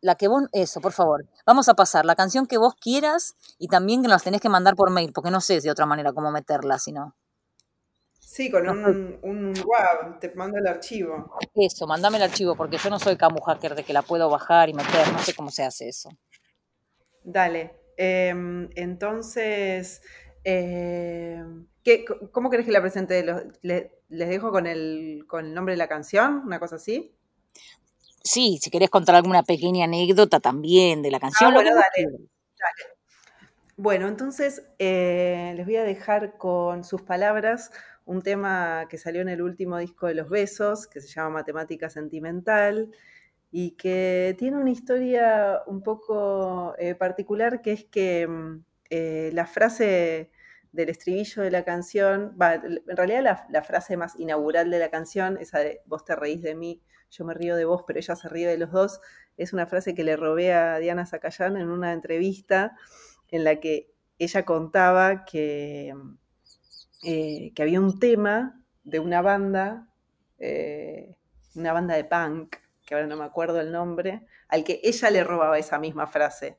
la 0.00 0.14
que 0.14 0.28
vos, 0.28 0.44
eso, 0.52 0.80
por 0.80 0.92
favor. 0.92 1.26
Vamos 1.44 1.68
a 1.68 1.74
pasar 1.74 2.04
la 2.04 2.14
canción 2.14 2.46
que 2.46 2.58
vos 2.58 2.74
quieras 2.76 3.34
y 3.58 3.68
también 3.68 4.02
que 4.02 4.08
nos 4.08 4.22
tenés 4.22 4.40
que 4.40 4.48
mandar 4.48 4.76
por 4.76 4.90
mail, 4.90 5.12
porque 5.12 5.30
no 5.30 5.40
sé 5.40 5.60
de 5.60 5.70
otra 5.70 5.86
manera 5.86 6.12
cómo 6.12 6.30
meterla, 6.30 6.78
si 6.78 6.92
no. 6.92 7.14
Sí, 8.36 8.50
con 8.50 8.68
un, 8.68 9.18
un 9.22 9.54
wow, 9.54 10.18
te 10.20 10.30
mando 10.34 10.58
el 10.58 10.66
archivo. 10.66 11.38
Eso, 11.54 11.86
mandame 11.86 12.18
el 12.18 12.24
archivo, 12.24 12.54
porque 12.54 12.76
yo 12.76 12.90
no 12.90 12.98
soy 12.98 13.16
Camu 13.16 13.40
Hacker 13.40 13.74
de 13.74 13.82
que 13.82 13.94
la 13.94 14.02
puedo 14.02 14.28
bajar 14.28 14.68
y 14.68 14.74
meter, 14.74 15.10
no 15.10 15.18
sé 15.20 15.32
cómo 15.32 15.50
se 15.50 15.64
hace 15.64 15.88
eso. 15.88 16.10
Dale. 17.24 17.74
Em, 17.96 18.68
entonces, 18.74 20.02
em, 20.44 21.66
¿qué, 21.82 22.04
¿cómo 22.30 22.50
querés 22.50 22.66
que 22.66 22.72
la 22.72 22.82
presente? 22.82 23.24
¿Les 23.62 23.90
dejo 24.10 24.50
con 24.50 24.66
el, 24.66 25.24
con 25.26 25.46
el 25.46 25.54
nombre 25.54 25.72
de 25.72 25.78
la 25.78 25.88
canción? 25.88 26.42
¿Una 26.44 26.60
cosa 26.60 26.76
así? 26.76 27.16
Sí, 28.22 28.58
si 28.60 28.70
querés 28.70 28.90
contar 28.90 29.14
alguna 29.14 29.44
pequeña 29.44 29.86
anécdota 29.86 30.40
también 30.40 31.00
de 31.00 31.10
la 31.10 31.20
canción. 31.20 31.52
Ah, 31.52 31.54
bueno, 31.54 31.70
dale, 31.74 32.28
Bueno, 33.78 34.08
entonces 34.08 34.62
eh, 34.78 35.54
les 35.56 35.64
voy 35.64 35.76
a 35.76 35.84
dejar 35.84 36.36
con 36.36 36.84
sus 36.84 37.00
palabras 37.00 37.70
un 38.06 38.22
tema 38.22 38.86
que 38.88 38.98
salió 38.98 39.20
en 39.20 39.28
el 39.28 39.42
último 39.42 39.78
disco 39.78 40.06
de 40.06 40.14
Los 40.14 40.30
Besos, 40.30 40.86
que 40.86 41.00
se 41.00 41.08
llama 41.08 41.40
Matemática 41.40 41.90
Sentimental, 41.90 42.90
y 43.50 43.72
que 43.72 44.34
tiene 44.38 44.58
una 44.58 44.70
historia 44.70 45.62
un 45.66 45.82
poco 45.82 46.74
eh, 46.78 46.94
particular, 46.94 47.62
que 47.62 47.72
es 47.72 47.84
que 47.84 48.26
mm, 48.26 48.64
eh, 48.90 49.30
la 49.32 49.46
frase 49.46 50.30
del 50.72 50.88
estribillo 50.88 51.42
de 51.42 51.50
la 51.50 51.64
canción, 51.64 52.36
en 52.40 52.96
realidad 52.96 53.46
la, 53.48 53.62
frase 53.62 53.96
más 53.96 54.14
inaugural 54.18 54.70
de 54.70 54.78
la 54.78 54.90
canción, 54.90 55.38
esa 55.40 55.58
de 55.60 55.80
vos 55.86 56.04
te 56.04 56.14
reís 56.14 56.42
de 56.42 56.54
mí, 56.54 56.82
yo 57.10 57.24
me 57.24 57.34
río 57.34 57.56
de 57.56 57.64
vos, 57.64 57.84
pero 57.86 57.98
ella 57.98 58.14
se 58.14 58.28
ríe 58.28 58.46
de 58.46 58.58
los 58.58 58.70
dos, 58.70 59.00
es 59.36 59.52
una 59.52 59.66
frase 59.66 59.94
que 59.94 60.04
le 60.04 60.16
robé 60.16 60.52
a 60.52 60.78
Diana 60.78 61.06
Zacayán 61.06 61.56
en 61.56 61.70
una 61.70 61.92
entrevista 61.92 62.76
en 63.30 63.44
la 63.44 63.58
que 63.58 63.90
ella 64.18 64.44
contaba 64.44 65.24
que 65.24 65.94
mm, 65.94 66.18
eh, 67.02 67.52
que 67.54 67.62
había 67.62 67.80
un 67.80 67.98
tema 67.98 68.62
de 68.84 69.00
una 69.00 69.22
banda, 69.22 69.88
eh, 70.38 71.16
una 71.54 71.72
banda 71.72 71.94
de 71.94 72.04
punk, 72.04 72.56
que 72.86 72.94
ahora 72.94 73.06
no 73.06 73.16
me 73.16 73.24
acuerdo 73.24 73.60
el 73.60 73.72
nombre, 73.72 74.26
al 74.48 74.64
que 74.64 74.80
ella 74.84 75.10
le 75.10 75.24
robaba 75.24 75.58
esa 75.58 75.78
misma 75.78 76.06
frase 76.06 76.56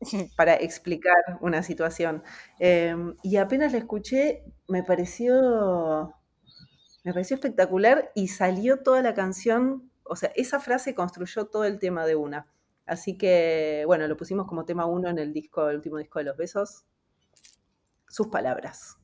para 0.36 0.54
explicar 0.54 1.16
una 1.40 1.62
situación. 1.62 2.22
Em, 2.58 3.16
y 3.22 3.36
apenas 3.36 3.72
la 3.72 3.78
escuché, 3.78 4.44
me 4.68 4.82
pareció, 4.82 6.14
me 7.04 7.12
pareció 7.12 7.36
espectacular 7.36 8.12
y 8.14 8.28
salió 8.28 8.82
toda 8.82 9.02
la 9.02 9.14
canción, 9.14 9.90
o 10.04 10.16
sea, 10.16 10.30
esa 10.36 10.60
frase 10.60 10.94
construyó 10.94 11.46
todo 11.46 11.64
el 11.64 11.78
tema 11.78 12.06
de 12.06 12.16
una. 12.16 12.46
Así 12.86 13.18
que, 13.18 13.82
bueno, 13.86 14.06
lo 14.06 14.16
pusimos 14.16 14.46
como 14.46 14.64
tema 14.64 14.86
uno 14.86 15.08
en 15.08 15.18
el 15.18 15.32
disco, 15.32 15.68
el 15.68 15.76
último 15.76 15.98
disco 15.98 16.20
de 16.20 16.26
los 16.26 16.36
besos. 16.36 16.84
Sus 18.08 18.28
palabras. 18.28 18.98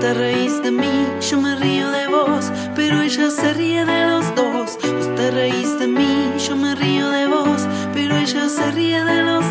Te 0.00 0.12
reís 0.12 0.62
de 0.62 0.70
mí, 0.70 1.06
yo 1.30 1.40
me 1.40 1.56
río 1.56 1.90
de 1.90 2.06
vos, 2.08 2.52
pero 2.74 3.00
ella 3.00 3.30
se 3.30 3.54
ríe 3.54 3.84
de 3.84 4.06
los 4.06 4.34
dos. 4.34 4.78
Vos 4.82 5.14
te 5.16 5.30
reís 5.30 5.78
de 5.78 5.86
mí, 5.86 6.32
yo 6.46 6.54
me 6.54 6.74
río 6.74 7.08
de 7.10 7.26
vos, 7.26 7.66
pero 7.94 8.16
ella 8.16 8.48
se 8.48 8.70
ríe 8.72 9.02
de 9.02 9.22
los 9.22 9.45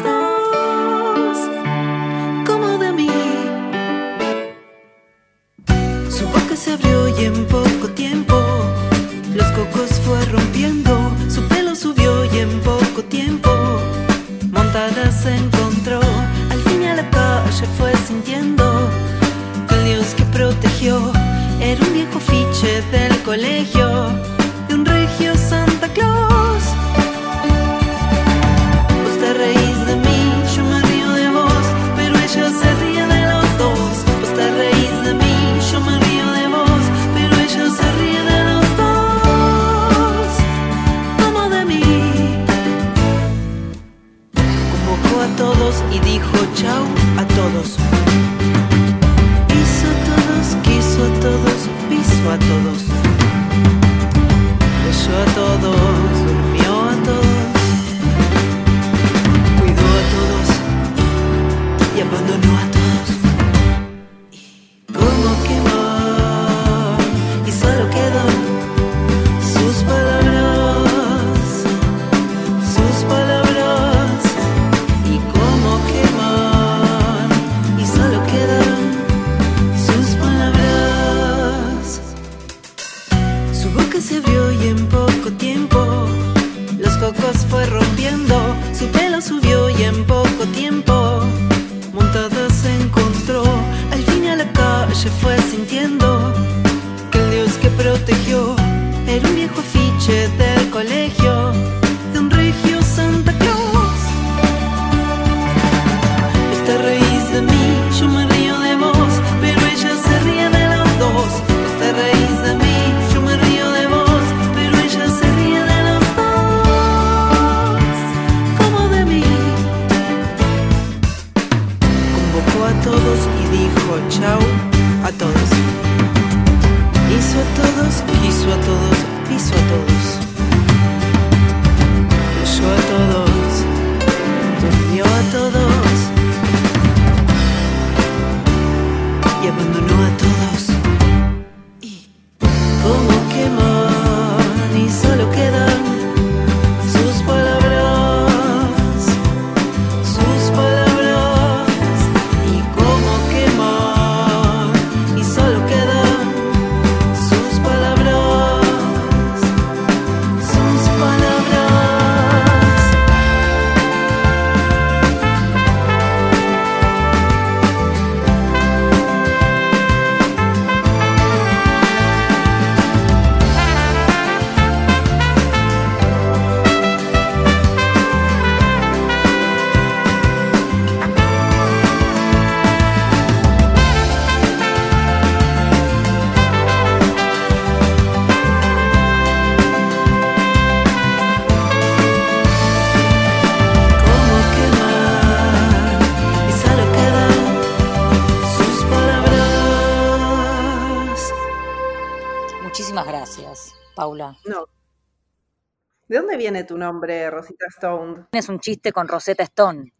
dónde 206.35 206.43
viene 206.43 206.63
tu 206.63 206.77
nombre, 206.77 207.29
Rosita 207.29 207.65
Stone? 207.69 208.25
Es 208.31 208.49
un 208.49 208.59
chiste 208.59 208.91
con 208.91 209.07
Rosetta 209.07 209.43
Stone, 209.43 209.93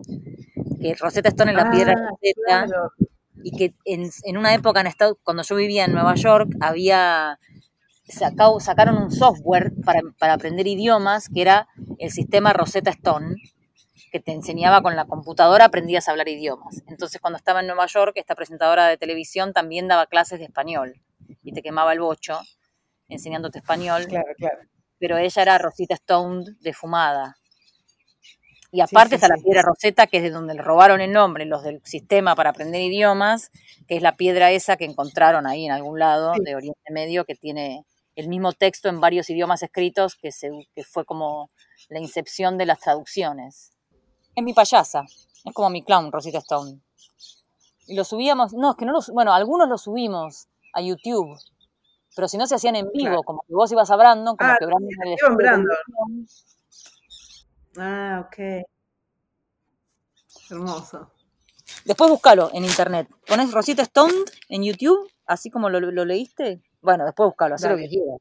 que 0.82 0.96
Rosetta 0.96 1.30
Stone 1.30 1.52
es 1.52 1.58
la 1.58 1.72
piedra 1.72 1.94
Ah, 1.98 2.10
Rosetta, 2.10 2.66
claro. 2.68 2.92
y 3.44 3.58
que 3.58 3.74
en, 3.86 4.10
en 4.24 4.38
una 4.38 4.54
época 4.54 4.82
en 4.82 4.88
Estados, 4.88 5.18
cuando 5.24 5.44
yo 5.44 5.56
vivía 5.56 5.86
en 5.86 5.94
Nueva 5.94 6.16
York, 6.16 6.50
había 6.60 7.40
sacado, 8.08 8.60
sacaron 8.60 8.98
un 8.98 9.12
software 9.12 9.72
para, 9.84 10.02
para 10.20 10.34
aprender 10.34 10.68
idiomas 10.68 11.30
que 11.34 11.42
era 11.42 11.68
el 12.00 12.12
sistema 12.12 12.54
Rosetta 12.54 12.92
Stone, 12.92 13.36
que 14.12 14.20
te 14.20 14.32
enseñaba 14.34 14.82
con 14.82 14.96
la 14.96 15.06
computadora, 15.06 15.66
aprendías 15.66 16.08
a 16.08 16.12
hablar 16.12 16.28
idiomas. 16.30 16.84
Entonces, 16.88 17.20
cuando 17.20 17.38
estaba 17.38 17.62
en 17.62 17.68
Nueva 17.68 17.86
York, 17.88 18.14
esta 18.16 18.36
presentadora 18.36 18.88
de 18.88 18.98
televisión 18.98 19.54
también 19.54 19.88
daba 19.88 20.06
clases 20.06 20.40
de 20.40 20.46
español 20.46 21.02
y 21.44 21.54
te 21.54 21.62
quemaba 21.62 21.94
el 21.94 22.00
bocho 22.00 22.40
enseñándote 23.08 23.60
español, 23.60 24.06
Claro, 24.08 24.28
claro. 24.38 24.60
Pero 25.00 25.18
ella 25.18 25.42
era 25.42 25.58
Rosita 25.58 25.96
Stone 25.96 26.44
de 26.60 26.74
fumada. 26.74 27.38
Y 28.72 28.82
aparte 28.82 29.12
sí, 29.12 29.16
está 29.16 29.28
la 29.30 29.42
piedra 29.42 29.62
Rosetta, 29.62 30.08
que 30.08 30.18
es 30.18 30.24
de 30.24 30.32
donde 30.32 30.54
le 30.54 30.62
robaron 30.62 31.00
el 31.00 31.12
nombre 31.12 31.46
los 31.46 31.64
del 31.64 31.82
sistema 31.86 32.36
para 32.36 32.50
aprender 32.50 32.82
idiomas, 32.82 33.50
que 33.88 33.96
es 33.96 34.02
la 34.02 34.18
piedra 34.18 34.52
esa 34.52 34.76
que 34.76 34.84
encontraron 34.86 35.48
ahí 35.48 35.66
en 35.66 35.72
algún 35.72 35.98
lado 35.98 36.34
de 36.44 36.56
Oriente 36.56 36.92
Medio, 36.92 37.24
que 37.24 37.36
tiene 37.36 37.86
el 38.16 38.28
mismo 38.28 38.52
texto 38.54 38.90
en 38.90 39.00
varios 39.00 39.30
idiomas 39.30 39.64
escritos, 39.64 40.16
que, 40.16 40.32
se, 40.32 40.50
que 40.74 40.84
fue 40.84 41.06
como 41.06 41.52
la 41.90 42.00
incepción 42.00 42.58
de 42.58 42.66
las 42.66 42.80
traducciones. 42.80 43.72
Es 44.36 44.44
mi 44.44 44.54
payasa, 44.54 45.06
es 45.46 45.54
como 45.54 45.70
mi 45.70 45.84
clown, 45.84 46.12
Rosita 46.12 46.40
Stone. 46.40 46.82
Y 47.88 47.96
lo 47.96 48.04
subíamos, 48.04 48.54
no, 48.54 48.72
es 48.72 48.78
que 48.78 48.86
no 48.86 48.92
lo, 48.92 49.00
bueno, 49.14 49.34
algunos 49.34 49.70
lo 49.70 49.78
subimos 49.78 50.48
a 50.74 50.82
YouTube, 50.82 51.38
pero 52.16 52.28
si 52.28 52.38
no 52.38 52.48
se 52.48 52.56
hacían 52.56 52.76
en 52.76 52.90
vivo, 52.92 53.08
Claro. 53.10 53.24
como 53.24 53.42
que 53.48 53.54
vos 53.54 53.72
ibas 53.72 53.92
a 53.92 53.96
Brandon, 53.96 54.36
como 54.38 54.50
Ah, 54.52 54.56
que 54.60 54.66
Brandon 54.66 54.90
sí, 54.90 54.98
en 55.04 55.66
de 55.66 56.26
Ah, 57.78 58.26
ok. 58.28 58.66
Hermoso. 60.50 61.12
Después 61.84 62.10
búscalo 62.10 62.50
en 62.54 62.64
internet. 62.64 63.08
Pones 63.28 63.52
Rosita 63.52 63.82
Stone 63.82 64.14
en 64.50 64.64
YouTube, 64.64 65.12
así 65.26 65.50
como 65.50 65.70
lo, 65.70 65.80
lo 65.80 66.06
leíste. 66.06 66.62
Bueno, 66.82 67.06
después 67.06 67.28
búscalo, 67.28 67.56
haz 67.56 67.64
lo 67.64 67.76
que 67.76 67.90
quieras. 67.90 68.20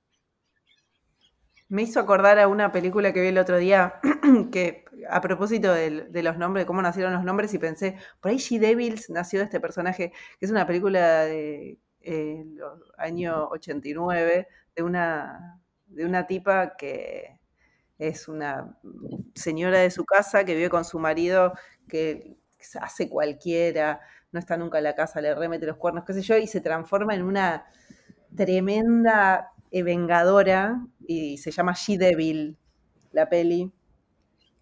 Me 1.69 1.83
hizo 1.83 2.01
acordar 2.01 2.39
a 2.39 2.49
una 2.49 2.73
película 2.73 3.13
que 3.13 3.21
vi 3.21 3.29
el 3.29 3.39
otro 3.39 3.59
día, 3.59 4.01
que 4.53 4.85
a 5.11 5.21
propósito 5.21 5.73
del- 5.73 6.11
de, 6.13 6.23
los 6.23 6.37
nombres, 6.39 6.63
de 6.63 6.67
cómo 6.67 6.81
nacieron 6.83 7.13
los 7.15 7.25
nombres, 7.25 7.53
y 7.55 7.59
pensé, 7.59 7.99
por 8.21 8.31
ahí 8.31 8.37
She 8.39 8.59
Devils 8.59 9.11
nació 9.11 9.41
de 9.41 9.47
este 9.47 9.61
personaje, 9.61 10.11
que 10.39 10.47
es 10.47 10.51
una 10.51 10.67
película 10.67 11.25
de, 11.25 11.79
eh, 12.05 12.45
año 12.99 13.49
89, 13.49 14.49
de 14.77 14.83
una, 14.83 15.61
de 15.87 16.05
una 16.05 16.27
tipa 16.27 16.77
que 16.77 17.39
es 17.99 18.29
una 18.29 18.77
señora 19.35 19.79
de 19.79 19.91
su 19.91 20.05
casa 20.05 20.45
que 20.45 20.55
vive 20.55 20.71
con 20.71 20.85
su 20.85 20.99
marido, 20.99 21.55
que 21.89 22.37
hace 22.81 23.09
cualquiera, 23.09 24.01
no 24.33 24.41
está 24.41 24.57
nunca 24.57 24.79
en 24.79 24.85
la 24.85 24.95
casa, 24.95 25.21
le 25.21 25.35
remete 25.35 25.67
los 25.67 25.77
cuernos, 25.77 26.05
qué 26.05 26.13
sé 26.13 26.23
yo, 26.23 26.37
y 26.37 26.47
se 26.47 26.61
transforma 26.61 27.15
en 27.15 27.23
una 27.23 27.67
tremenda 28.35 29.53
eh, 29.71 29.83
vengadora 29.83 30.85
y 31.07 31.39
se 31.39 31.51
llama 31.51 31.75
She-Devil, 31.75 32.59
la 33.13 33.29
peli. 33.29 33.73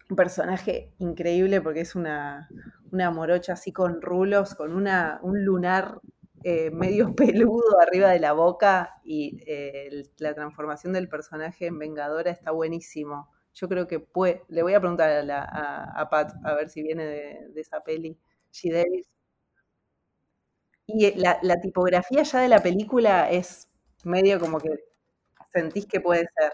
Un 0.09 0.15
personaje 0.15 0.91
increíble 0.99 1.61
porque 1.61 1.81
es 1.81 1.95
una, 1.95 2.49
una 2.91 3.09
morocha 3.09 3.53
así 3.53 3.71
con 3.71 4.01
rulos, 4.01 4.53
con 4.53 4.75
una, 4.75 5.19
un 5.23 5.43
lunar 5.43 5.99
eh, 6.43 6.71
medio 6.71 7.15
peludo 7.15 7.79
arriba 7.79 8.09
de 8.09 8.19
la 8.19 8.33
boca 8.33 9.01
y 9.03 9.41
eh, 9.47 10.03
la 10.17 10.33
transformación 10.33 10.93
del 10.93 11.07
personaje 11.09 11.67
en 11.67 11.79
Vengadora 11.79 12.31
está 12.31 12.51
buenísimo. 12.51 13.29
Yo 13.53 13.69
creo 13.69 13.87
que 13.87 13.99
puede, 13.99 14.43
le 14.49 14.63
voy 14.63 14.73
a 14.73 14.79
preguntar 14.79 15.09
a, 15.31 16.09
Pat 16.09 16.33
a 16.43 16.53
ver 16.55 16.69
si 16.69 16.81
viene 16.81 17.05
de, 17.05 17.61
esa 17.61 17.81
peli, 17.83 18.17
She 18.51 18.71
Davis. 18.71 19.07
Y 20.85 21.05
eh, 21.05 21.13
la, 21.17 21.61
tipografía 21.61 22.23
ya 22.23 22.41
de 22.41 22.47
la 22.49 22.61
película 22.61 23.29
es 23.31 23.69
medio 24.03 24.39
como 24.39 24.59
que 24.59 24.69
sentís 25.53 25.85
que 25.85 26.01
puede 26.01 26.27
ser. 26.37 26.51